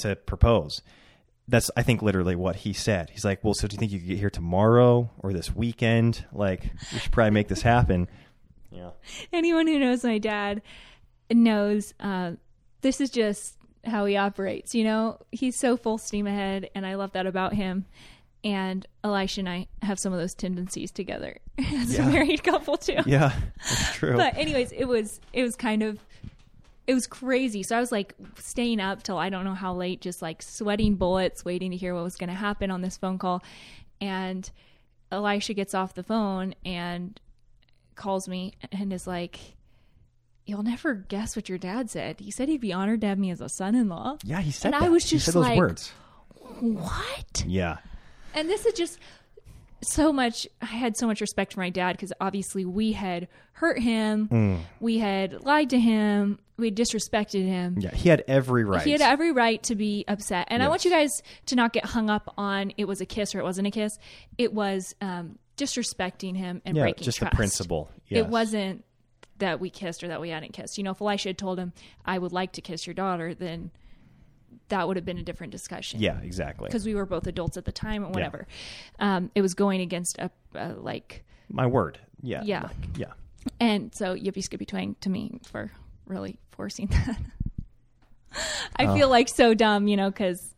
[0.00, 0.82] to propose.
[1.48, 3.10] That's I think literally what he said.
[3.10, 6.24] He's like, "Well, so do you think you could get here tomorrow or this weekend?
[6.32, 8.08] Like, we should probably make this happen."
[8.70, 8.90] Yeah.
[9.32, 10.62] anyone who knows my dad
[11.28, 12.32] knows uh,
[12.82, 14.74] this is just how he operates.
[14.74, 17.86] You know, he's so full steam ahead, and I love that about him.
[18.42, 22.08] And Elisha and I have some of those tendencies together as Yeah.
[22.08, 22.96] a married couple too.
[23.06, 24.16] Yeah, that's true.
[24.16, 25.98] But anyways, it was it was kind of
[26.90, 27.62] it was crazy.
[27.62, 30.96] So I was like staying up till I don't know how late, just like sweating
[30.96, 33.42] bullets, waiting to hear what was going to happen on this phone call.
[34.00, 34.50] And
[35.12, 37.20] Elisha gets off the phone and
[37.94, 39.38] calls me and is like,
[40.46, 42.18] "You'll never guess what your dad said.
[42.20, 44.80] He said he'd be honored to have me as a son-in-law." yeah, he said and
[44.82, 44.86] that.
[44.86, 45.92] I was He just said those like- words.
[46.58, 47.44] What?
[47.46, 47.78] Yeah.
[48.34, 48.98] And this is just
[49.82, 53.78] so much I had so much respect for my dad because obviously we had hurt
[53.78, 54.60] him, Mm.
[54.78, 57.76] we had lied to him, we disrespected him.
[57.78, 58.82] Yeah, he had every right.
[58.82, 60.48] He had every right to be upset.
[60.50, 63.34] And I want you guys to not get hung up on it was a kiss
[63.34, 63.98] or it wasn't a kiss.
[64.38, 67.32] It was um, disrespecting him and yeah, breaking just trust.
[67.32, 67.90] the principle.
[68.08, 68.20] Yes.
[68.20, 68.84] It wasn't
[69.38, 70.78] that we kissed or that we hadn't kissed.
[70.78, 71.72] You know, if Elisha had told him,
[72.04, 73.70] I would like to kiss your daughter, then
[74.68, 76.00] that would have been a different discussion.
[76.00, 76.66] Yeah, exactly.
[76.66, 78.46] Because we were both adults at the time and whatever.
[78.98, 81.98] Um, it was going against a, a like, My word.
[82.22, 82.42] Yeah.
[82.44, 82.62] Yeah.
[82.62, 83.12] like, yeah.
[83.58, 85.70] and so yippee skippy twang to me for
[86.10, 87.16] really forcing that.
[88.76, 90.54] I feel like so dumb, you know, because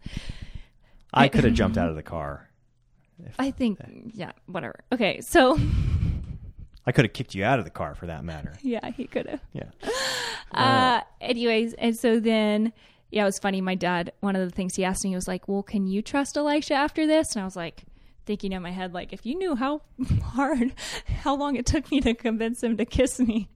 [1.12, 2.48] I could have jumped out of the car.
[3.38, 3.78] I think,
[4.14, 4.80] yeah, whatever.
[4.90, 5.56] Okay, so
[6.86, 8.54] I could have kicked you out of the car for that matter.
[8.62, 9.40] yeah, he could have.
[9.52, 9.70] Yeah.
[10.50, 12.72] Uh, anyways, and so then,
[13.10, 13.60] yeah, it was funny.
[13.60, 16.02] My dad, one of the things he asked me, he was like, "Well, can you
[16.02, 17.84] trust Elisha after this?" And I was like,
[18.26, 19.82] thinking in my head, like, if you knew how
[20.22, 20.72] hard,
[21.22, 23.48] how long it took me to convince him to kiss me,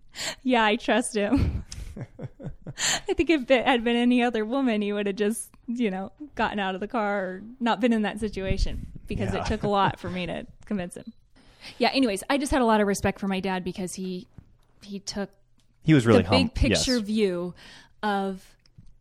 [0.42, 1.64] yeah, I trust him.
[3.08, 6.12] I think if it had been any other woman, he would have just, you know,
[6.34, 9.40] gotten out of the car or not been in that situation because Yeah.
[9.40, 11.12] it took a lot for me to convince him.
[11.78, 11.88] Yeah.
[11.92, 14.26] Anyways, I just had a lot of respect for my dad because he
[14.82, 15.30] he took
[15.82, 17.00] He was really the hum- big picture yes.
[17.06, 17.54] view
[18.02, 18.44] of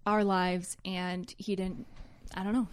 [0.05, 1.85] our lives and he didn't
[2.35, 2.67] i don't know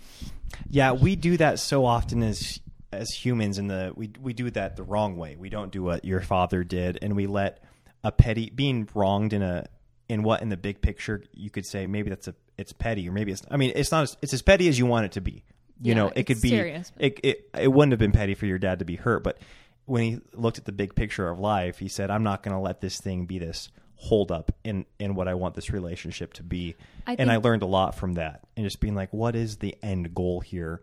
[0.70, 2.60] Yeah, we do that so often as
[2.92, 5.34] as humans in the we we do that the wrong way.
[5.36, 7.62] We don't do what your father did and we let
[8.04, 9.66] a petty being wronged in a
[10.08, 13.12] in what in the big picture you could say maybe that's a it's petty or
[13.12, 15.20] maybe it's I mean it's not as, it's as petty as you want it to
[15.20, 15.44] be.
[15.80, 18.46] You Yeah, know, it could be serious, it, it it wouldn't have been petty for
[18.46, 19.38] your dad to be hurt, but
[19.84, 22.60] when he looked at the big picture of life, he said, "I'm not going to
[22.60, 26.44] let this thing be this hold up in in what I want this relationship to
[26.44, 29.56] be." I and I learned a lot from that, and just being like, "What is
[29.56, 30.82] the end goal here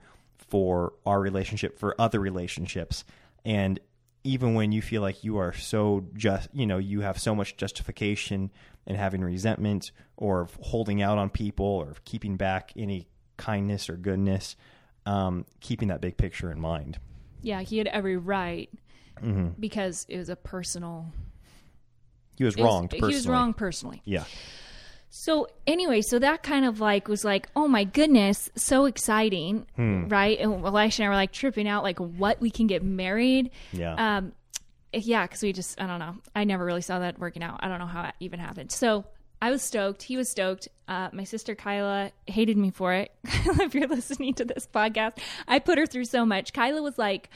[0.49, 3.05] for our relationship, for other relationships?"
[3.45, 3.79] And
[4.25, 7.55] even when you feel like you are so just, you know, you have so much
[7.55, 8.51] justification
[8.85, 14.55] in having resentment or holding out on people or keeping back any kindness or goodness,
[15.05, 16.97] um, keeping that big picture in mind.
[17.41, 18.69] yeah he had every right
[19.21, 19.49] Mm-hmm.
[19.59, 21.11] because it was a personal
[22.37, 22.93] He was wronged.
[22.93, 24.23] he was wrong personally Yeah.
[25.09, 30.07] so anyway so that kind of like was like oh my goodness so exciting Hmm.
[30.07, 33.51] right and elisha and i were like tripping out like what we can get married
[33.73, 34.17] Yeah.
[34.17, 34.31] um
[34.93, 36.15] yeah because we just i don't know.
[36.35, 37.59] I never really saw that working out.
[37.61, 38.71] I don't know how it even happened.
[38.71, 39.05] So
[39.41, 40.03] i was stoked.
[40.03, 40.67] He was stoked.
[40.87, 43.11] Uh, my sister kyla hated me for it.
[43.61, 46.53] If you're listening to this podcast i put her through so much.
[46.53, 47.29] Kyla was like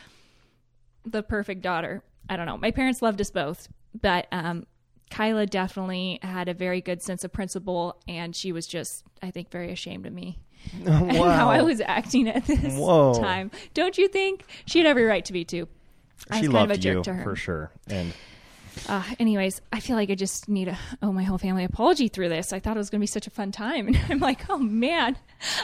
[1.05, 2.01] the perfect daughter.
[2.29, 2.57] I don't know.
[2.57, 3.67] My parents loved us both
[3.99, 4.65] but um
[5.11, 9.51] kyla definitely had a very good sense of principle and she was just i think
[9.51, 10.39] very ashamed of me
[10.85, 13.13] and how i was acting at this Whoa.
[13.13, 13.51] time.
[13.73, 14.45] Don't you think?
[14.65, 15.67] She had every right to be too
[16.31, 17.71] she was kind of a loved you for sure.
[17.87, 18.13] And
[18.89, 22.29] Uh, anyways, I feel like I just need to owe my whole family apology through
[22.29, 22.51] this.
[22.51, 24.57] I thought it was going to be such a fun time, and I'm like, oh
[24.57, 25.15] man,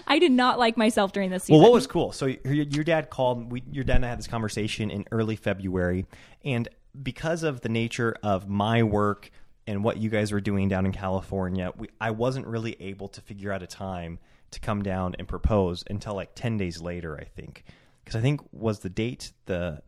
[0.05, 1.55] I did not like myself during this season.
[1.55, 2.11] well, what was cool?
[2.11, 3.51] So your, your dad called.
[3.51, 6.05] We, your dad and I had this conversation in early February,
[6.45, 6.67] and
[7.01, 9.31] because of the nature of my work
[9.65, 13.21] and what you guys were doing down in California, we, I wasn't really able to
[13.21, 14.19] figure out a time
[14.51, 17.17] to come down and propose until like ten days later.
[17.19, 17.63] I think
[18.03, 19.81] because I think was the date the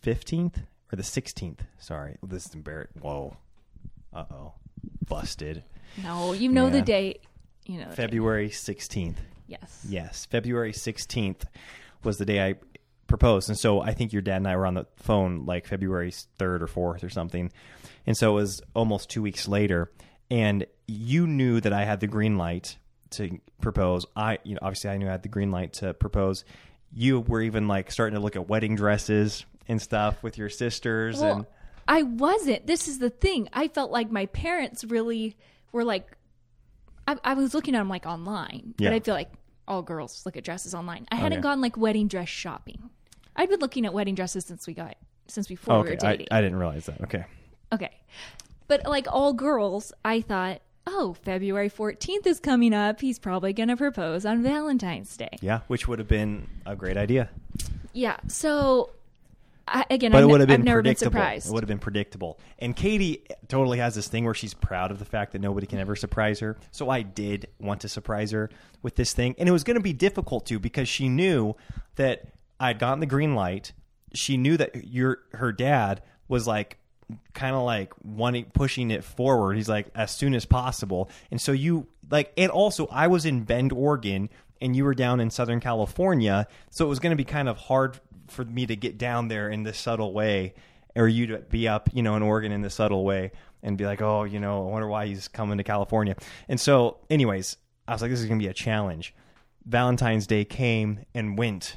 [0.00, 0.60] fifteenth
[0.92, 1.62] or the sixteenth.
[1.78, 3.02] Sorry, this is embarrassing.
[3.02, 3.36] Whoa,
[4.12, 4.52] uh oh,
[5.08, 5.64] busted.
[6.02, 7.22] no, you know the date.
[7.64, 7.96] You know, the date.
[7.96, 9.20] February sixteenth.
[9.46, 9.86] Yes.
[9.88, 11.44] Yes, February 16th
[12.02, 12.54] was the day I
[13.06, 13.48] proposed.
[13.48, 16.62] And so I think your dad and I were on the phone like February 3rd
[16.62, 17.52] or 4th or something.
[18.06, 19.90] And so it was almost two weeks later.
[20.30, 22.76] And you knew that I had the green light
[23.10, 24.04] to propose.
[24.16, 26.44] I, you know, obviously I knew I had the green light to propose.
[26.92, 31.20] You were even like starting to look at wedding dresses and stuff with your sisters.
[31.20, 31.46] Well, and
[31.88, 32.66] I wasn't.
[32.66, 33.48] This is the thing.
[33.52, 35.36] I felt like my parents really
[35.72, 36.16] were like.
[37.08, 38.90] I, I was looking at them like online, Yeah.
[38.90, 39.30] but I feel like
[39.68, 41.06] all girls look at dresses online.
[41.10, 41.42] I oh, hadn't Okay.
[41.42, 42.90] gone like wedding dress shopping.
[43.36, 44.96] I'd been looking at wedding dresses since we got
[45.28, 46.28] since before we were okay, I, dating.
[46.30, 47.00] I didn't realize that.
[47.02, 47.24] Okay.
[47.72, 47.90] Okay.
[48.68, 53.00] But like all girls, I thought, oh, February 14th is coming up.
[53.00, 55.36] He's probably going to propose on Valentine's Day.
[55.40, 57.28] Yeah, which would have been a great idea.
[57.92, 58.16] Yeah.
[58.28, 58.90] So,
[59.68, 61.12] I, again, but I've, it would have been I've never been predictable.
[61.12, 61.48] surprised.
[61.48, 62.38] It would have been predictable.
[62.58, 65.78] And Katie totally has this thing where she's proud of the fact that nobody can
[65.78, 66.56] ever surprise her.
[66.70, 68.50] So I did want to surprise her
[68.82, 71.56] with this thing, and it was going to be difficult to because she knew
[71.96, 72.28] that
[72.60, 73.72] I'd gotten the green light.
[74.14, 76.78] She knew that your her dad was like
[77.34, 79.56] kind of like wanting pushing it forward.
[79.56, 81.10] He's like as soon as possible.
[81.30, 84.28] And so you like and also I was in Bend, Oregon
[84.60, 87.58] and you were down in Southern California, so it was going to be kind of
[87.58, 90.54] hard for me to get down there in this subtle way,
[90.94, 93.84] or you to be up, you know, in Oregon in this subtle way, and be
[93.84, 96.16] like, oh, you know, I wonder why he's coming to California.
[96.48, 99.14] And so, anyways, I was like, this is gonna be a challenge.
[99.64, 101.76] Valentine's Day came and went,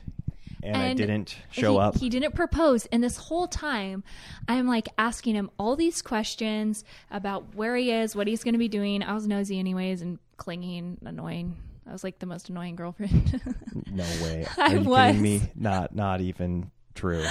[0.61, 1.97] and, I didn't show he, up.
[1.97, 2.85] He didn't propose.
[2.87, 4.03] And this whole time,
[4.47, 8.59] I'm like asking him all these questions about where he is, what he's going to
[8.59, 9.01] be doing.
[9.01, 11.57] I was nosy, anyways, and clingy, annoying.
[11.89, 13.41] I was like the most annoying girlfriend.
[13.91, 14.45] no way.
[14.57, 15.07] Are I you was.
[15.07, 15.41] kidding me?
[15.55, 17.25] Not, not even true.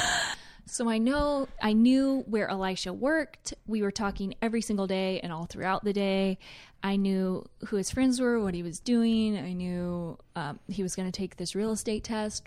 [0.66, 3.54] So I know I knew where Elisha worked.
[3.66, 6.38] We were talking every single day and all throughout the day.
[6.82, 9.38] I knew who his friends were, what he was doing.
[9.38, 12.44] I knew um, he was going to take this real estate test,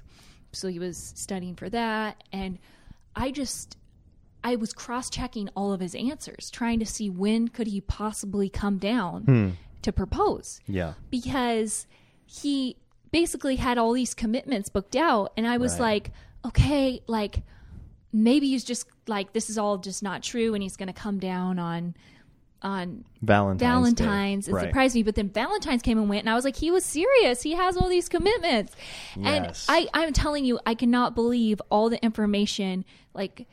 [0.52, 2.24] so he was studying for that.
[2.32, 2.60] And
[3.16, 3.78] I just
[4.44, 8.50] I was cross checking all of his answers, trying to see when could he possibly
[8.50, 10.94] come down to propose Yeah.
[11.10, 11.88] because
[12.26, 12.78] he
[13.12, 15.82] basically had all these commitments booked out and i was Right.
[15.82, 16.12] like
[16.46, 17.44] okay like
[18.14, 21.20] maybe he's just like this is all just not true and he's going to come
[21.20, 21.96] down on
[22.64, 23.60] on Valentine's.
[23.60, 23.66] Day.
[24.06, 24.68] valentine's and Right.
[24.68, 27.42] surprise me but then valentine's came and went and i was like he was serious
[27.42, 28.74] he has all these commitments
[29.22, 33.48] and i i'm telling you i cannot believe all the information like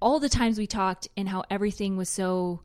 [0.00, 2.60] all the times we talked and how everything was so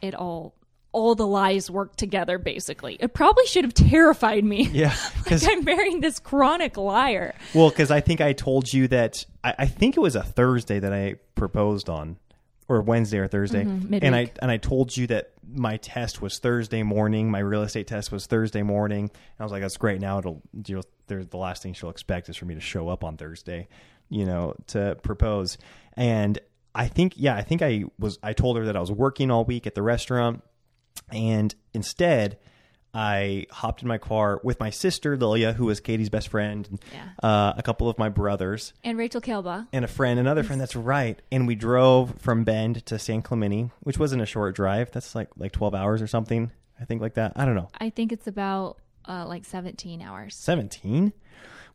[0.00, 0.54] it all
[0.92, 5.46] all the lies work together basically it probably should have terrified me Yeah, like because
[5.48, 9.66] i'm marrying this chronic liar well, because I think I told you that I, I
[9.66, 12.16] think it was a Thursday that I proposed on,
[12.68, 16.38] or Wednesday or Thursday, Mm-hmm, and I and I told you that my test was
[16.38, 17.30] Thursday morning.
[17.30, 19.04] My real estate test was Thursday morning.
[19.04, 20.00] And I was like, that's great.
[20.00, 20.76] Now it'll you
[21.08, 23.68] know, the last thing she'll expect is for me to show up on Thursday,
[24.08, 25.58] you know, to propose.
[25.94, 26.38] And
[26.74, 29.44] I think yeah, I think I was I told her that I was working all
[29.44, 30.42] week at the restaurant,
[31.12, 32.38] and instead.
[32.92, 36.80] I hopped in my car with my sister Lilia, who was Katie's best friend, and
[36.92, 37.10] Yeah.
[37.22, 40.60] uh, a couple of my brothers, and rachel kelba and a friend, another friend.
[40.60, 41.22] That's right.
[41.30, 44.90] And we drove from Bend to San Clemente, which wasn't a short drive.
[44.90, 46.50] That's like like twelve hours or something.
[46.80, 47.34] I think like that.
[47.36, 47.68] I don't know.
[47.78, 51.12] i think it's about uh, like 17 hours 17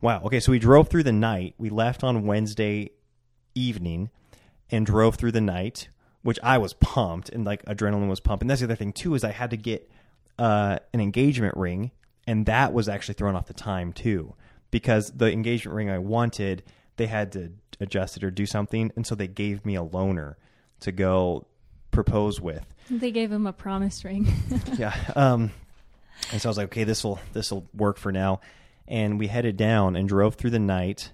[0.01, 2.89] wow okay so we drove through the night we left on wednesday
[3.55, 4.09] evening
[4.69, 5.87] and drove through the night
[6.25, 9.23] which i was pumped and like adrenaline was pumping that's the other thing too is
[9.23, 9.89] i had to get
[10.37, 11.91] uh, an engagement ring
[12.27, 14.33] and that was actually thrown off the time too
[14.69, 16.61] because the engagement ring i wanted
[16.97, 20.35] they had to adjust it or do something and so they gave me a loaner
[20.81, 21.45] to go
[21.91, 24.27] propose with they gave him a promise ring
[24.77, 24.93] yeah.
[25.15, 25.51] Um,
[26.31, 28.41] and so I was like, okay, this will this will work for now.
[28.87, 31.11] And we headed down and drove through the night.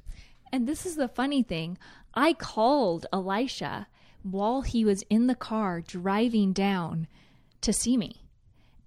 [0.52, 1.78] And this is the funny thing.
[2.13, 3.88] I called Elisha
[4.23, 7.07] while he was in the car driving down
[7.62, 8.23] to see me.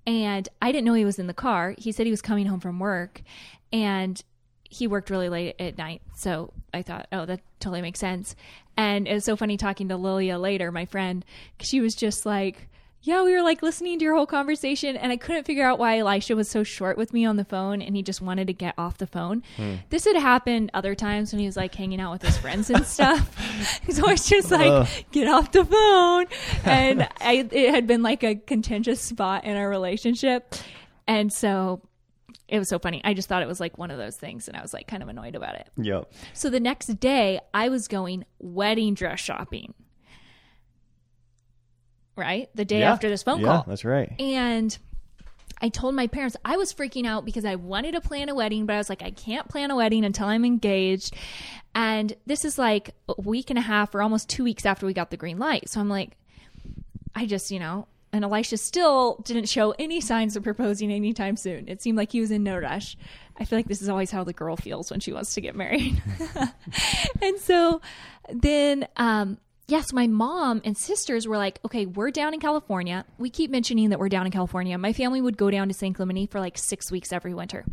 [0.06, 1.74] And I didn't know he was in the car.
[1.78, 3.22] He said he was coming home from work
[3.72, 4.22] and
[4.68, 6.02] he worked really late at night.
[6.16, 8.34] So I thought, oh, that totally makes sense.
[8.76, 11.24] And it was so funny talking to Lilia later, my friend.
[11.60, 12.68] She was just like,
[13.04, 15.98] yeah, we were like listening to your whole conversation, and I couldn't figure out why
[15.98, 18.74] Elisha was so short with me on the phone and he just wanted to get
[18.78, 19.42] off the phone.
[19.58, 19.74] Hmm.
[19.90, 22.86] This had happened other times when he was like hanging out with his friends and
[22.86, 23.36] stuff.
[23.86, 24.88] He's always just like, Ugh.
[25.12, 26.26] get off the phone.
[26.64, 30.54] And I, it had been like a contentious spot in our relationship.
[31.06, 31.82] And so
[32.48, 33.02] it was so funny.
[33.04, 35.02] I just thought it was like one of those things, and I was like kind
[35.02, 35.68] of annoyed about it.
[35.76, 36.10] Yep.
[36.32, 39.74] So the next day, I was going wedding dress shopping.
[42.16, 42.48] Right?
[42.54, 42.92] The day Yeah.
[42.92, 43.64] after this phone yeah, call.
[43.66, 44.12] that's right.
[44.20, 44.76] And
[45.60, 48.66] I told my parents I was freaking out because I wanted to plan a wedding,
[48.66, 51.14] but I was like, I can't plan a wedding until I'm engaged.
[51.74, 54.92] And this is like a week and a half or almost two weeks after we
[54.92, 55.68] got the green light.
[55.68, 56.16] So I'm like,
[57.14, 61.66] I just, you know, and Elisha still didn't show any signs of proposing anytime soon.
[61.68, 62.96] It seemed like he was in no rush.
[63.36, 65.56] I feel like this is always how the girl feels when she wants to get
[65.56, 66.00] married.
[67.22, 67.80] and so
[68.32, 73.04] then, um, yes, my mom and sisters were like, okay, we're down in California.
[73.18, 74.76] We keep mentioning that we're down in California.
[74.78, 77.64] My family would go down to San Clemente for like six weeks every winter.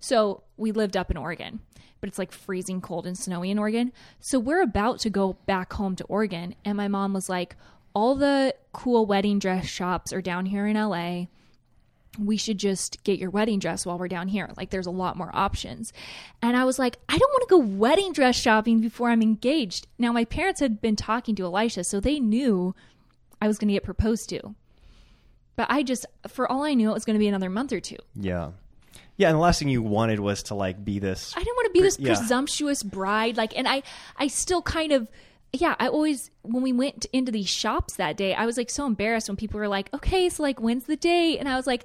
[0.00, 1.60] So we lived up in Oregon,
[2.00, 3.92] but it's like freezing cold and snowy in Oregon.
[4.20, 6.54] So we're about to go back home to Oregon.
[6.64, 7.56] And my mom was like,
[7.94, 11.26] all the cool wedding dress shops are down here in LA
[12.18, 14.50] we should just get your wedding dress while we're down here.
[14.56, 15.92] Like there's a lot more options.
[16.42, 19.86] And I was like, I don't want to go wedding dress shopping before I'm engaged.
[19.98, 22.74] Now my parents had been talking to Elisha, so they knew
[23.40, 24.54] I was going to get proposed to.
[25.56, 27.80] But I just for all I knew it was going to be another month or
[27.80, 27.98] two.
[28.14, 28.50] Yeah.
[29.16, 31.34] Yeah, and the last thing you wanted was to like be this.
[31.36, 32.14] I didn't want to be this yeah.
[32.14, 33.82] presumptuous bride like and I
[34.16, 35.08] I still kind of
[35.52, 38.86] yeah, I always when we went into these shops that day, I was like so
[38.86, 41.84] embarrassed when people were like, "Okay, so like when's the date?" And I was like,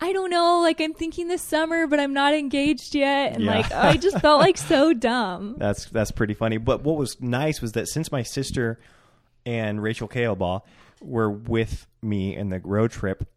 [0.00, 3.34] I don't know, like I'm thinking this summer, but I'm not engaged yet.
[3.34, 3.56] And Yeah.
[3.56, 5.56] like I just felt like so dumb.
[5.58, 6.56] That's that's pretty funny.
[6.56, 8.80] But what was nice was that since my sister
[9.46, 10.62] and Rachel Kalebaugh
[11.00, 13.28] were with me in the road trip,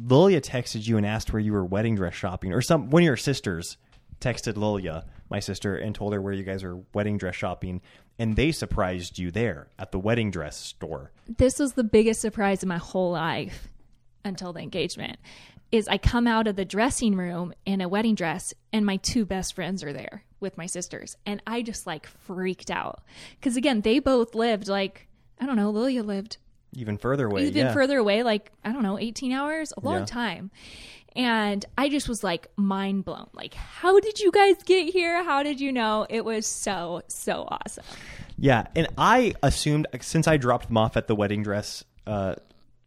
[0.00, 3.06] Lilia texted you and asked where you were wedding dress shopping, or some one of
[3.06, 3.76] your sisters
[4.20, 7.80] texted Lilia, my sister, and told her where you guys are wedding dress shopping,
[8.18, 11.12] and they surprised you there at the wedding dress store.
[11.28, 13.68] This was the biggest surprise in my whole life
[14.24, 15.18] until the engagement.
[15.70, 19.26] Is I come out of the dressing room in a wedding dress and my two
[19.26, 21.16] best friends are there with my sisters.
[21.26, 23.02] And I just like freaked out.
[23.38, 25.08] Because again, they both lived like,
[25.38, 26.38] I don't know, Lilia lived
[26.72, 27.72] Even further away, even yeah.
[27.74, 30.04] further away, like, I don't know, 18 hours, a long Yeah.
[30.06, 30.50] time.
[31.18, 33.28] And I just was like mind blown.
[33.32, 35.24] Like, how did you guys get here?
[35.24, 36.06] How did you know?
[36.08, 37.84] It was so, so awesome.
[38.38, 42.36] Yeah, and I assumed since I dropped them off at the wedding dress uh,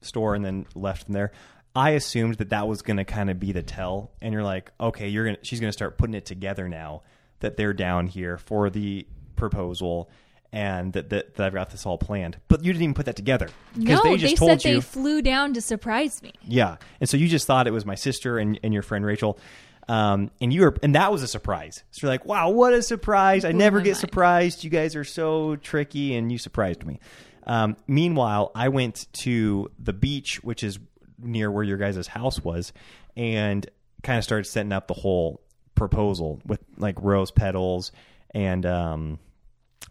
[0.02, 1.34] store and then left them there,
[1.76, 4.12] I assumed that that was going to kind of be the tell.
[4.22, 7.04] And you're like, okay, you're gonna she's going to start putting it together now
[7.42, 9.06] that they're down here for the
[9.36, 10.10] proposal
[10.54, 12.38] and that, that, that I've got this all planned.
[12.48, 15.22] But you didn't even put that together No, they they, just said told they flew
[15.22, 16.34] down to surprise me.
[16.44, 19.40] Yeah, and so you just thought it was my sister and, and your friend Rachel,
[19.88, 21.84] um, and you were, and that was a surprise.
[21.92, 23.46] So you're like, "Wow, what a surprise!
[23.46, 23.98] I never get mind.
[23.98, 24.64] surprised.
[24.64, 27.00] You guys are so tricky, and you surprised me."
[27.48, 30.80] Um, meanwhile, I went to the beach, which is
[31.18, 32.74] near where your guys' house was,
[33.16, 33.68] and
[34.04, 35.42] kind of started setting up the whole
[35.76, 37.92] proposal with like rose petals
[38.34, 39.20] and um,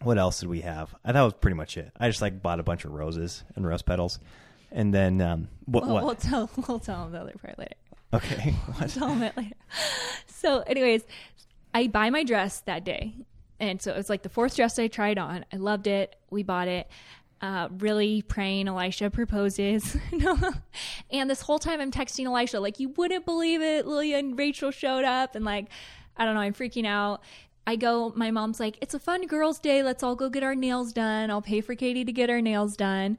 [0.03, 0.93] what else did we have?
[1.03, 1.91] I that was pretty much it.
[1.99, 4.19] I just like bought a bunch of roses and rose petals,
[4.71, 5.85] and then um, what?
[5.85, 6.05] We'll, what?
[6.05, 7.75] we'll tell we'll tell them the other part later.
[8.13, 8.55] Okay.
[8.75, 8.89] What?
[8.89, 9.55] Tell them it later.
[10.27, 11.03] So, anyways,
[11.73, 13.13] I buy my dress that day,
[13.59, 15.45] and so it was like the fourth dress I tried on.
[15.53, 16.15] I loved it.
[16.29, 16.87] We bought it.
[17.41, 19.97] Uh, really praying Elisha proposes.
[20.11, 20.37] No.
[21.11, 23.87] and this whole time I'm texting Elisha, like, you wouldn't believe it.
[23.87, 25.67] Lilia and Rachel showed up, and like,
[26.17, 27.23] I don't know, I'm freaking out.
[27.67, 29.83] I go, my mom's like, it's a fun girls' day.
[29.83, 31.29] Let's all go get our nails done.
[31.29, 33.17] I'll pay for Katie to get her nails done.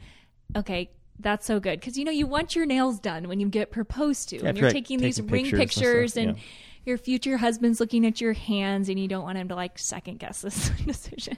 [0.57, 1.80] Okay, that's so good.
[1.80, 4.45] Because, you know, you want your nails done when you get proposed to.
[4.45, 4.72] and you're right.
[4.72, 6.43] taking these Taking ring pictures and stuff, and yeah.
[6.84, 10.18] your future husband's looking at your hands and you don't want him to like second
[10.18, 11.36] guess this decision.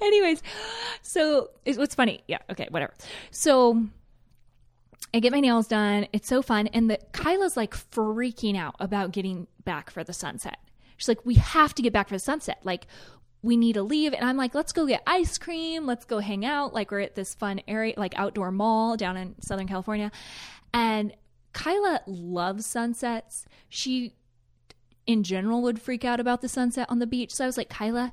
[0.00, 0.42] Anyways,
[1.02, 2.22] so it's what's funny.
[2.26, 2.94] Yeah, okay, whatever.
[3.30, 3.84] So
[5.14, 6.06] I get my nails done.
[6.12, 6.68] It's so fun.
[6.68, 10.58] And the Kyla's like freaking out about getting back for the sunset.
[11.02, 12.60] She's like, we have to get back for the sunset.
[12.62, 12.86] Like,
[13.42, 14.12] we need to leave.
[14.12, 15.84] And I'm like, let's go get ice cream.
[15.84, 16.72] Let's go hang out.
[16.72, 20.12] Like, we're at this fun area, like outdoor mall down in Southern California.
[20.72, 21.12] And
[21.52, 23.46] Kyla loves sunsets.
[23.68, 24.14] She,
[25.08, 27.34] in general, would freak out about the sunset on the beach.
[27.34, 28.12] So I was like, Kyla,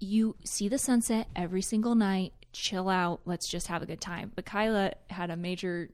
[0.00, 2.32] you see the sunset every single night.
[2.54, 3.20] Chill out.
[3.26, 4.32] Let's just have a good time.
[4.34, 5.90] But Kyla had a major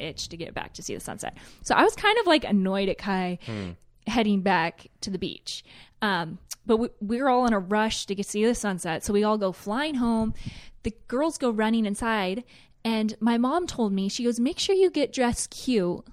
[0.00, 1.36] itch to get back to see the sunset.
[1.62, 3.70] So I was kind of like annoyed at Kai hmm.
[4.06, 5.64] Heading back to the beach.
[6.02, 9.04] Um, but we, we were all in a rush to get see the sunset.
[9.04, 10.34] So we all go flying home.
[10.82, 12.44] The girls go running inside.
[12.84, 16.04] And my mom told me, she goes, make sure you get dressed cute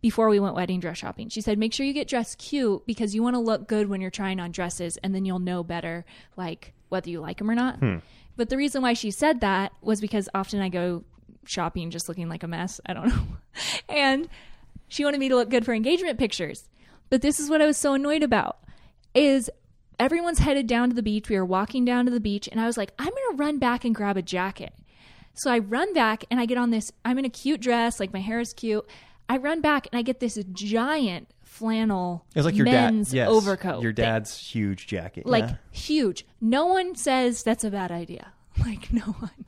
[0.00, 1.28] before we went wedding dress shopping.
[1.28, 4.00] She said, make sure you get dressed cute because you want to look good when
[4.00, 6.04] you're trying on dresses and then you'll know better,
[6.36, 7.80] like whether you like them or not.
[8.36, 11.04] But the reason why she said that was because often I go
[11.44, 12.80] shopping just looking like a mess.
[12.86, 13.22] I don't know.
[13.88, 14.28] and
[14.88, 16.68] she wanted me to look good for engagement pictures.
[17.10, 18.58] But this is what I was so annoyed about
[19.14, 19.50] is
[19.98, 21.28] everyone's headed down to the beach.
[21.28, 23.58] We were walking down to the beach and I was like, I'm going to run
[23.58, 24.72] back and grab a jacket.
[25.34, 28.12] So I run back and I get on this I'm in a cute dress, like
[28.12, 28.88] my hair is cute.
[29.28, 32.94] I run back and I get this giant flannel it's like your dad.
[33.10, 33.82] Yes, overcoat.
[33.82, 35.26] Your thing dad's huge jacket.
[35.26, 35.56] like yeah.
[35.72, 36.26] huge.
[36.40, 38.32] No one says that's a bad idea.
[38.58, 39.46] Like no one.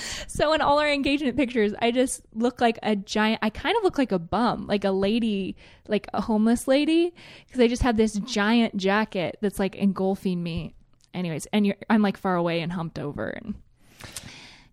[0.28, 3.40] So in all our engagement pictures, I just look like a giant.
[3.42, 5.56] I kind of look like a bum, like a lady,
[5.88, 7.12] like a homeless lady,
[7.46, 10.74] because I just have this giant jacket that's like engulfing me.
[11.14, 13.54] Anyways, and I'm like far away and humped over, and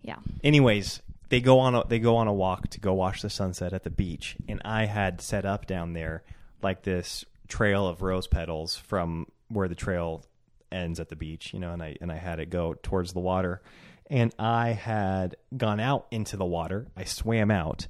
[0.01, 3.29] yeah, Anyways, they go on a they go on a walk to go watch the
[3.29, 6.23] sunset at the beach, and I had set up down there
[6.61, 10.23] like this trail of rose petals from where the trail
[10.71, 13.19] ends at the beach, you know, and I and I had it go towards the
[13.19, 13.61] water,
[14.09, 16.87] and I had gone out into the water.
[16.95, 17.87] I swam out.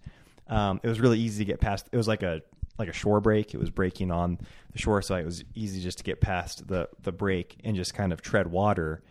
[0.48, 1.90] Um, it was really easy to get past.
[1.92, 2.42] It was like a
[2.78, 3.54] like a shore break.
[3.54, 4.40] It was breaking on
[4.72, 7.94] the shore, so it was easy just to get past the the break and just
[7.94, 9.02] kind of tread water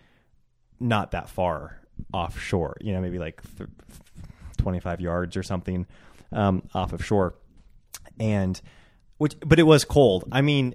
[0.80, 1.80] not that far
[2.12, 3.70] offshore, you know, maybe like th-
[4.58, 5.86] 25 yards or something
[6.32, 7.34] um, off of shore.
[8.18, 8.60] And
[9.18, 10.24] which, but it was cold.
[10.30, 10.74] I mean,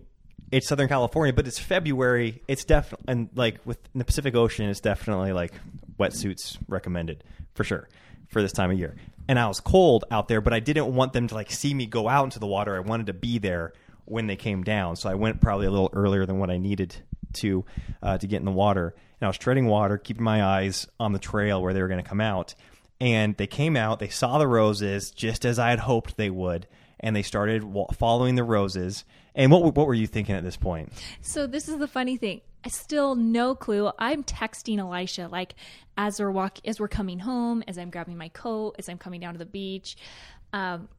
[0.51, 2.41] it's Southern California, but it's February.
[2.47, 5.53] It's definitely, and like with the Pacific Ocean, it's definitely like
[5.99, 7.23] wetsuits recommended
[7.53, 7.87] for sure
[8.29, 8.95] for this time of year.
[9.27, 11.85] And I was cold out there, but I didn't want them to like see me
[11.85, 12.75] go out into the water.
[12.75, 13.73] I wanted to be there
[14.05, 14.95] when they came down.
[14.95, 16.95] So I went probably a little earlier than what I needed
[17.33, 17.63] to
[18.01, 18.95] uh, to get in the water.
[19.19, 22.03] And I was treading water, keeping my eyes on the trail where they were going
[22.03, 22.55] to come out.
[22.99, 23.99] And they came out.
[23.99, 26.67] They saw the roses just as I had hoped they would,
[26.99, 29.05] and they started following the roses.
[29.35, 30.91] And what what were you thinking at this point?
[31.21, 32.41] So this is the funny thing.
[32.63, 33.91] I still no clue.
[33.97, 35.55] I'm texting Elisha like
[35.97, 39.21] as we're walk as we're coming home, as I'm grabbing my coat, as I'm coming
[39.21, 39.95] down to the beach.
[40.51, 40.89] Um,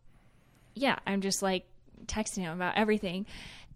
[0.74, 1.66] yeah, I'm just like
[2.06, 3.26] texting him about everything.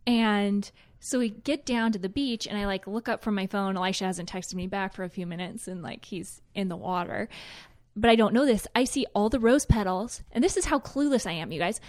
[0.06, 0.70] And
[1.00, 3.76] so we get down to the beach and I like look up from my phone.
[3.76, 7.28] Elisha hasn't texted me back for a few minutes and like he's in the water.
[7.96, 8.66] But I don't know this.
[8.74, 11.80] I see all the rose petals, and this is how clueless I am, you guys.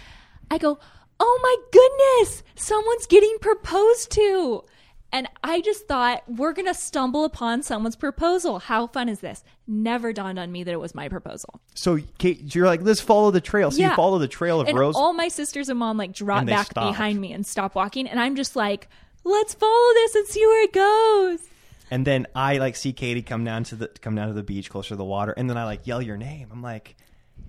[0.50, 0.78] I go,
[1.18, 4.64] Oh my goodness, someone's getting proposed to.
[5.12, 8.58] And I just thought, we're going to stumble upon someone's proposal.
[8.58, 9.44] How fun is this?
[9.66, 11.60] Never dawned on me that it was my proposal.
[11.74, 13.70] So Kate, you're like, let's follow the trail.
[13.70, 14.94] So you follow the trail of And rose.
[14.94, 18.06] all my sisters and mom like drop back behind me and stop walking.
[18.08, 18.88] And I'm just like,
[19.24, 21.48] let's follow this and see where it goes.
[21.90, 24.68] And then I like see Katie come down to the come down to the beach
[24.68, 26.48] closer to the water, and then I like yell your name.
[26.50, 26.96] I'm like,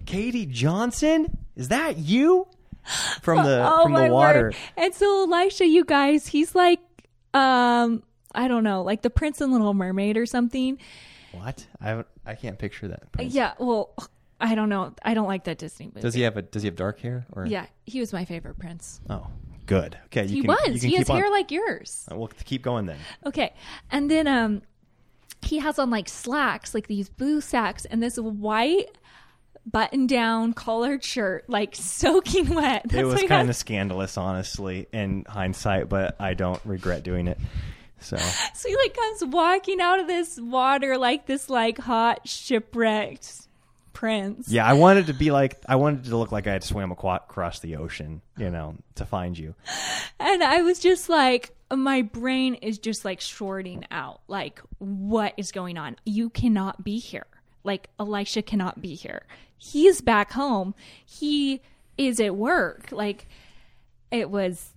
[0.06, 2.48] Katie Johnson, is that you?
[3.22, 4.42] From the oh from the water.
[4.44, 4.56] word.
[4.78, 6.80] And so Elisha, you guys, he's like,
[7.34, 10.78] um, I don't know, like the Prince and Little Mermaid or something.
[11.34, 11.68] What?
[11.82, 13.12] I I can't picture that.
[13.12, 13.34] prince.
[13.34, 13.94] Yeah, well,
[14.40, 14.94] I don't know.
[15.04, 16.02] I don't like that Disney movie.
[16.02, 17.26] Does he have a Does he have dark hair?
[17.34, 19.02] Or Yeah, he was my favorite prince.
[19.10, 19.28] Oh,
[19.66, 19.98] good.
[20.06, 20.68] Okay, you He can, was.
[20.76, 21.18] You can He has on.
[21.18, 22.08] hair like yours.
[22.12, 22.98] We'll keep going then.
[23.26, 23.54] Okay.
[23.92, 24.62] And then um
[25.44, 28.98] he has on like slacks, like these blue slacks, and this white
[29.70, 32.84] button down collared shirt, like soaking wet.
[32.86, 37.38] That's it was kind of scandalous, honestly, in hindsight, but I don't regret doing it.
[38.00, 38.18] So
[38.54, 43.48] So he like comes walking out of this water like this like hot shipwrecked
[43.94, 44.48] prince.
[44.48, 47.60] yeah, I wanted to be like I wanted to look like I had swam across
[47.60, 49.56] the ocean, you know, to find you.
[50.20, 54.22] And I was just like, my brain is just like shorting out.
[54.28, 55.96] Like, what is going on?
[56.06, 57.28] You cannot be here.
[57.68, 59.22] Like, Elisha cannot be here.
[59.58, 60.74] He's back home.
[61.06, 61.62] He
[61.98, 62.88] is at work.
[62.92, 63.28] Like,
[64.10, 64.72] it was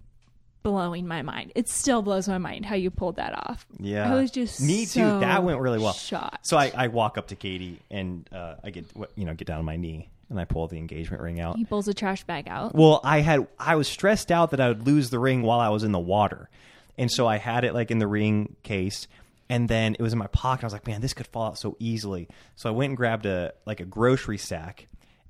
[0.63, 1.53] blowing my mind.
[1.55, 3.67] It still blows my mind how you pulled that off.
[3.79, 5.01] Yeah, I was just me too.
[5.01, 5.93] so That went really well.
[5.95, 6.47] shocked.
[6.47, 8.85] So I, I walk up to Katie and uh, I get
[9.17, 11.57] you know get down on my knee and I pull the engagement ring out.
[11.57, 12.75] He pulls a trash bag out.
[12.75, 15.71] Well, I had I was stressed out that I would lose the ring while I
[15.71, 16.51] was in the water,
[16.99, 19.09] and so I had it like in the ring case,
[19.51, 20.63] and then it was in my pocket.
[20.63, 22.29] I was like, man, this could fall out so easily.
[22.55, 24.87] So I went and grabbed a like a grocery sack,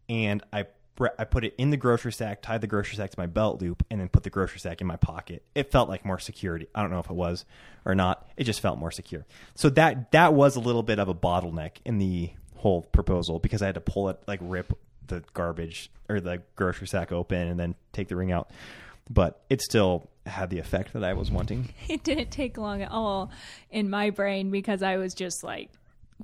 [0.09, 0.67] and I
[1.19, 3.83] I put it in the grocery sack, tied the grocery sack to my belt loop,
[3.91, 5.43] and then put the grocery sack in my pocket.
[5.55, 6.69] It felt like more security.
[6.75, 7.47] I don't know if it was
[7.87, 8.29] or not.
[8.37, 9.25] It just felt more secure.
[9.55, 13.63] So that that was a little bit of a bottleneck in the whole proposal because
[13.63, 17.59] I had to pull it like rip the garbage or the grocery sack open and
[17.59, 18.51] then take the ring out.
[19.09, 21.71] But it still had the effect that I was wanting.
[21.89, 23.31] it didn't take long at all
[23.71, 25.71] in my brain because I was just like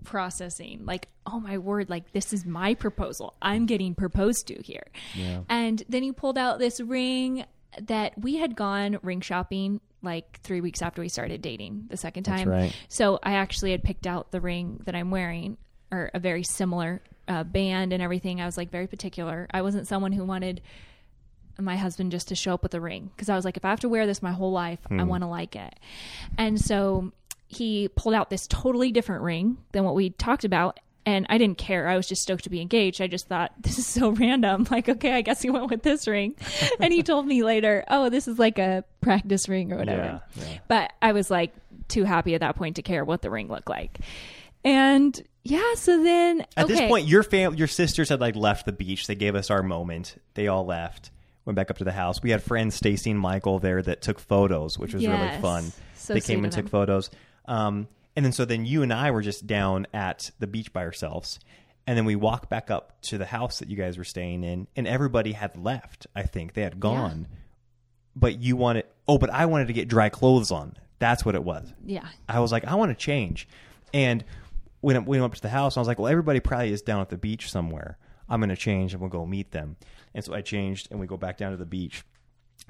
[0.05, 3.35] processing, like, oh my word, like this is my proposal.
[3.41, 4.87] I'm getting proposed to here.
[5.15, 5.41] Yeah.
[5.49, 7.45] And then he pulled out this ring
[7.83, 12.25] that we had gone ring shopping like three weeks after we started dating the second
[12.25, 12.49] time.
[12.49, 12.75] right.
[12.89, 15.57] So I actually had picked out the ring that I'm wearing
[15.91, 18.41] or a very similar uh, band and everything.
[18.41, 19.47] I was like very particular.
[19.51, 20.63] I wasn't someone who wanted
[21.59, 23.71] my husband just to show up with a ring because I was like, if I
[23.71, 25.07] have to wear this my whole life, I hmm.
[25.07, 25.75] want to like it.
[26.37, 27.13] And so
[27.49, 30.81] he pulled out this totally different ring than what we talked about.
[31.05, 31.87] And I didn't care.
[31.87, 33.01] I was just stoked to be engaged.
[33.01, 34.67] I just thought, this is so random.
[34.71, 36.35] Like, okay, I guess he went with this ring.
[36.81, 40.21] and he told me later, oh, this is like a practice ring or whatever.
[40.37, 40.59] Yeah, yeah.
[40.69, 41.55] But I was like
[41.89, 44.01] too happy at that point to care what the ring looked like.
[44.65, 46.75] And yeah, so then At okay.
[46.75, 49.07] this point, your fam- your sisters had like left the beach.
[49.07, 50.21] They gave us our moment.
[50.35, 51.13] They all left.
[51.47, 52.23] Went back up to the house.
[52.23, 55.73] We had friends Stacy and Michael there that took photos, which was really fun.
[55.95, 56.71] So they came and took them.
[56.71, 57.09] photos.
[57.47, 60.83] Um, and then so then you and I were just down at the beach by
[60.83, 61.39] ourselves.
[61.87, 64.67] And then we walked back up to the house that you guys were staying in,
[64.75, 66.09] and everybody had left.
[66.17, 67.29] I think they had gone.
[68.17, 70.77] But you wanted oh, but I wanted to get dry clothes on.
[70.99, 71.73] That's what it was.
[71.85, 72.09] yeah.
[72.29, 73.47] I was like, I want to change.
[73.95, 74.25] And
[74.81, 77.01] when we went up to the house, I was like, well, everybody probably is down
[77.03, 77.99] at the beach somewhere.
[78.29, 79.77] I'm going to change and we'll go meet them.
[80.17, 82.03] And so I changed and we go back down to the beach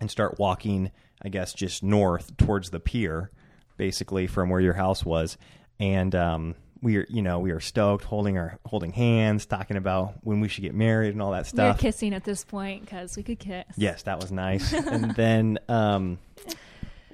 [0.00, 0.90] and start walking,
[1.22, 3.30] I guess, just north towards the pier,
[3.76, 5.38] basically from where your house was.
[5.78, 10.14] And um, we are, you know, we are stoked, holding our holding hands, talking about
[10.24, 11.76] when we should get married and all that stuff.
[11.80, 13.64] We were kissing at this point because we could kiss.
[13.76, 14.72] Yes, that was nice.
[14.72, 16.18] and then um,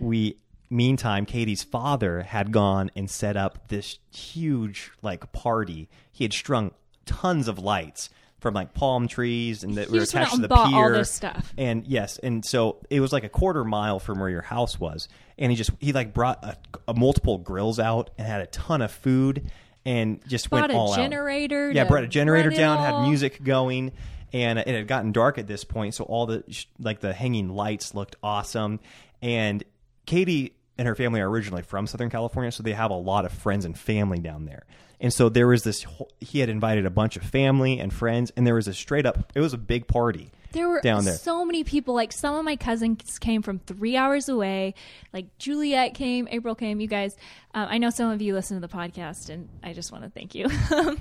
[0.00, 0.38] we,
[0.70, 5.90] meantime, Katie's father had gone and set up this huge like party.
[6.10, 6.72] He had strung
[7.04, 8.08] tons of lights
[8.42, 10.56] from like palm trees and that He were attached to the pier.
[10.56, 11.54] all this stuff.
[11.56, 15.08] And yes, and so it was like a quarter mile from where your house was,
[15.38, 16.56] and he just he like brought a,
[16.88, 19.50] a multiple grills out and had a ton of food
[19.84, 20.96] and just Bought went all out.
[20.96, 23.92] generator Yeah, brought a generator down, had music going,
[24.32, 26.44] and it had gotten dark at this point, so all the
[26.78, 28.80] like the hanging lights looked awesome.
[29.22, 29.62] And
[30.06, 33.32] Katie and her family are originally from Southern California, so they have a lot of
[33.32, 34.64] friends and family down there.
[35.00, 35.82] And so there was this.
[35.82, 39.04] whole- He had invited a bunch of family and friends, and there was a straight
[39.04, 39.32] up.
[39.34, 40.30] It was a big party.
[40.52, 41.14] There were down there.
[41.14, 41.94] so many people.
[41.94, 44.74] Like some of my cousins came from three hours away.
[45.12, 46.78] Like Juliet came, April came.
[46.78, 47.16] You guys,
[47.54, 50.10] um, I know some of you listen to the podcast, and I just want to
[50.10, 50.46] thank you.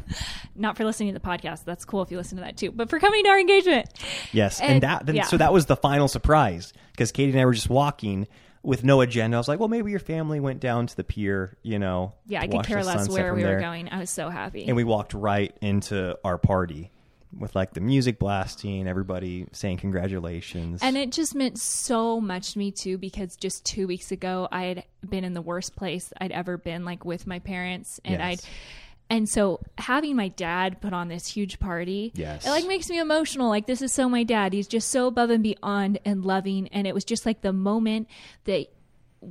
[0.55, 1.63] Not for listening to the podcast.
[1.65, 2.72] That's cool if you listen to that too.
[2.72, 3.89] But for coming to our engagement.
[4.32, 5.24] Yes, and, And- that then, yeah.
[5.26, 8.28] so that was the final surprise because Katie and I were just walking
[8.64, 9.38] with no agenda.
[9.38, 12.14] I was like, well, maybe your family went down to the pier, you know.
[12.28, 13.55] Yeah, I could care less where we there.
[13.55, 13.89] were going.
[13.89, 14.66] I was so happy.
[14.68, 16.91] And we walked right into our party
[17.38, 20.82] with like the music blasting, everybody saying congratulations.
[20.84, 24.64] And it just meant so much to me too because just two weeks ago I
[24.66, 28.22] had been in the worst place I'd ever been, like with my parents, and Yes.
[28.22, 28.49] I'd.
[29.12, 32.45] And so having my dad put on this huge party, Yes.
[32.47, 33.49] it like makes me emotional.
[33.49, 34.53] Like this is so my dad.
[34.53, 36.70] He's just so above and beyond and loving.
[36.70, 38.07] And it was just like the moment
[38.45, 38.68] that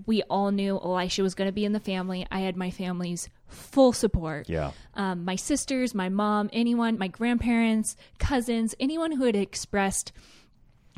[0.07, 2.27] we all knew Elisha was going to be in the family.
[2.31, 4.71] I had my family's full support yeah.
[4.95, 10.13] um, my sisters, my mom, anyone, my grandparents, cousins, anyone who had expressed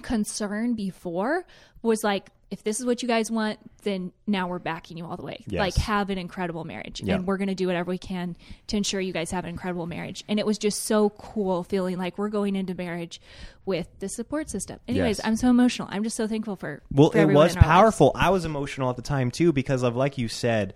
[0.03, 1.47] concern before
[1.83, 5.17] was like, if this is what you guys want, then now we're backing you all
[5.17, 5.43] the way.
[5.49, 5.59] Yes.
[5.59, 7.01] Like, have an incredible marriage.
[7.03, 7.15] Yeah.
[7.15, 8.37] And we're going to do whatever we can
[8.67, 10.23] to ensure you guys have an incredible marriage.
[10.29, 13.23] And it was just so cool feeling like we're going into marriage
[13.65, 14.79] with the support system.
[14.87, 15.27] Anyways, Yes.
[15.27, 15.89] I'm so emotional.
[15.91, 16.83] I'm just so thankful for.
[16.93, 17.67] Well, for it was our lives.
[17.67, 18.13] powerful.
[18.15, 20.75] I was emotional at the time too because of like you said,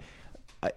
[0.62, 0.70] I,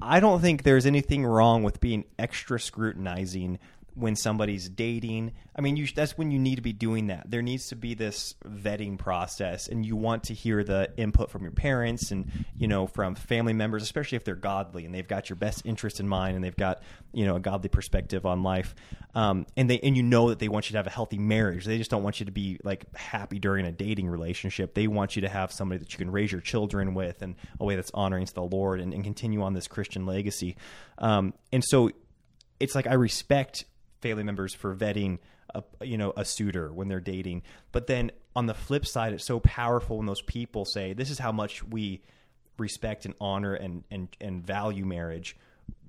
[0.00, 3.58] I don't think there's anything wrong with being extra scrutinizing
[3.98, 5.32] when somebody's dating.
[5.56, 7.30] I mean, you, that's when you need to be doing that.
[7.30, 11.42] There needs to be this vetting process, and you want to hear the input from
[11.42, 15.28] your parents and you know from family members, especially if they're godly and they've got
[15.28, 16.82] your best interest in mind and they've got
[17.12, 18.74] you know a godly perspective on life.
[19.14, 21.64] Um, and they and you know that they want you to have a healthy marriage.
[21.64, 24.74] They just don't want you to be like happy during a dating relationship.
[24.74, 27.64] They want you to have somebody that you can raise your children with and a
[27.64, 30.56] way that's honoring to the Lord and, and continue on this Christian legacy.
[30.98, 31.90] Um, and so
[32.60, 33.64] it's like I respect
[34.00, 35.18] family members for vetting
[35.54, 37.42] a you know a suitor when they're dating.
[37.72, 41.18] But then on the flip side it's so powerful when those people say this is
[41.18, 42.02] how much we
[42.58, 45.36] respect and honor and and, and value marriage.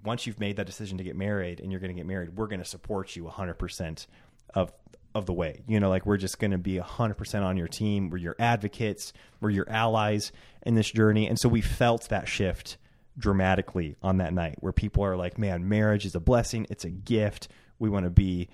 [0.04, 2.48] Once you've made that decision to get married and you're going to get married we're
[2.48, 4.08] going to support you 100%
[4.54, 4.72] of
[5.16, 5.62] of the way.
[5.68, 8.10] You know like we're just going to be 100% on your team.
[8.10, 9.12] We're your advocates.
[9.42, 10.32] We're your allies
[10.64, 11.28] in this journey.
[11.28, 12.78] And so we felt that shift
[13.18, 16.66] dramatically on that night where people are like, man, marriage is a blessing.
[16.70, 17.50] It's a gift.
[17.80, 18.50] We want to be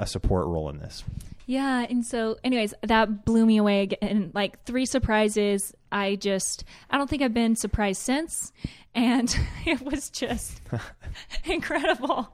[0.00, 1.04] a support role in this.
[1.46, 4.30] Yeah, and so anyways, that blew me away again.
[4.34, 5.74] Like three surprises.
[5.92, 8.52] I just I don't think I've been surprised since.
[8.94, 9.36] And
[9.66, 10.60] it was just
[11.44, 12.32] incredible.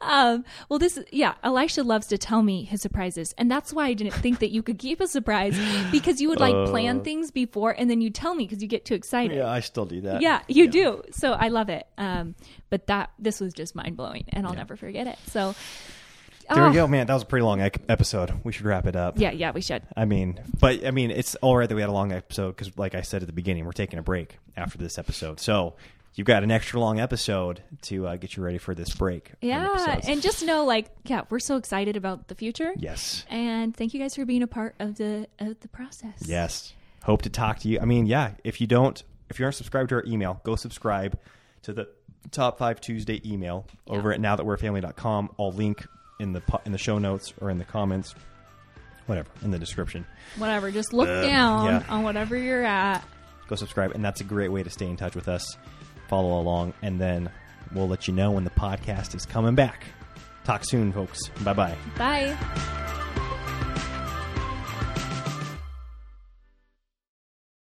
[0.00, 3.94] Um, well, this yeah, Elisha loves to tell me his surprises, and that's why I
[3.94, 5.58] didn't think that you could keep a surprise
[5.90, 8.84] because you would like plan things before and then you tell me because you get
[8.84, 9.36] too excited.
[9.36, 10.20] Yeah, I still do that.
[10.20, 11.02] Yeah, you do.
[11.12, 11.86] So I love it.
[11.96, 12.34] Um,
[12.70, 15.18] but that this was just mind blowing, and I'll never forget it.
[15.26, 15.54] So
[16.54, 17.06] There Ah, we go, man.
[17.06, 18.32] That was a pretty long episode.
[18.44, 19.18] We should wrap it up.
[19.18, 19.82] Yeah, yeah, we should.
[19.96, 22.76] I mean, but I mean, it's all right that we had a long episode because,
[22.78, 25.40] like I said at the beginning, we're taking a break after this episode.
[25.40, 25.74] So
[26.14, 29.32] you've got an extra long episode to uh, get you ready for this break.
[29.42, 32.72] Yeah, and just know, like, yeah, we're so excited about the future.
[32.76, 36.14] yes, And thank you guys for being a part of the of the process.
[36.24, 36.72] yes.
[37.04, 37.78] Hope to talk to you.
[37.80, 38.32] I mean, yeah.
[38.42, 41.16] If you don't, if you aren't subscribed to our email, go subscribe
[41.62, 41.88] to the
[42.32, 45.30] Top Five Tuesday email over at nowthatwe'reafamily.com.
[45.38, 45.86] I'll link
[46.18, 48.14] in the po- in the show notes or in the comments,
[49.06, 50.04] whatever, in the description.
[50.36, 51.82] Whatever, just look uh, down yeah.
[51.88, 53.02] on whatever you're at.
[53.48, 55.56] go subscribe and that's a great way to stay in touch with us
[56.08, 57.30] follow along and then
[57.74, 59.84] we'll let you know when the podcast is coming back
[60.44, 62.94] talk soon folks bye bye Bye.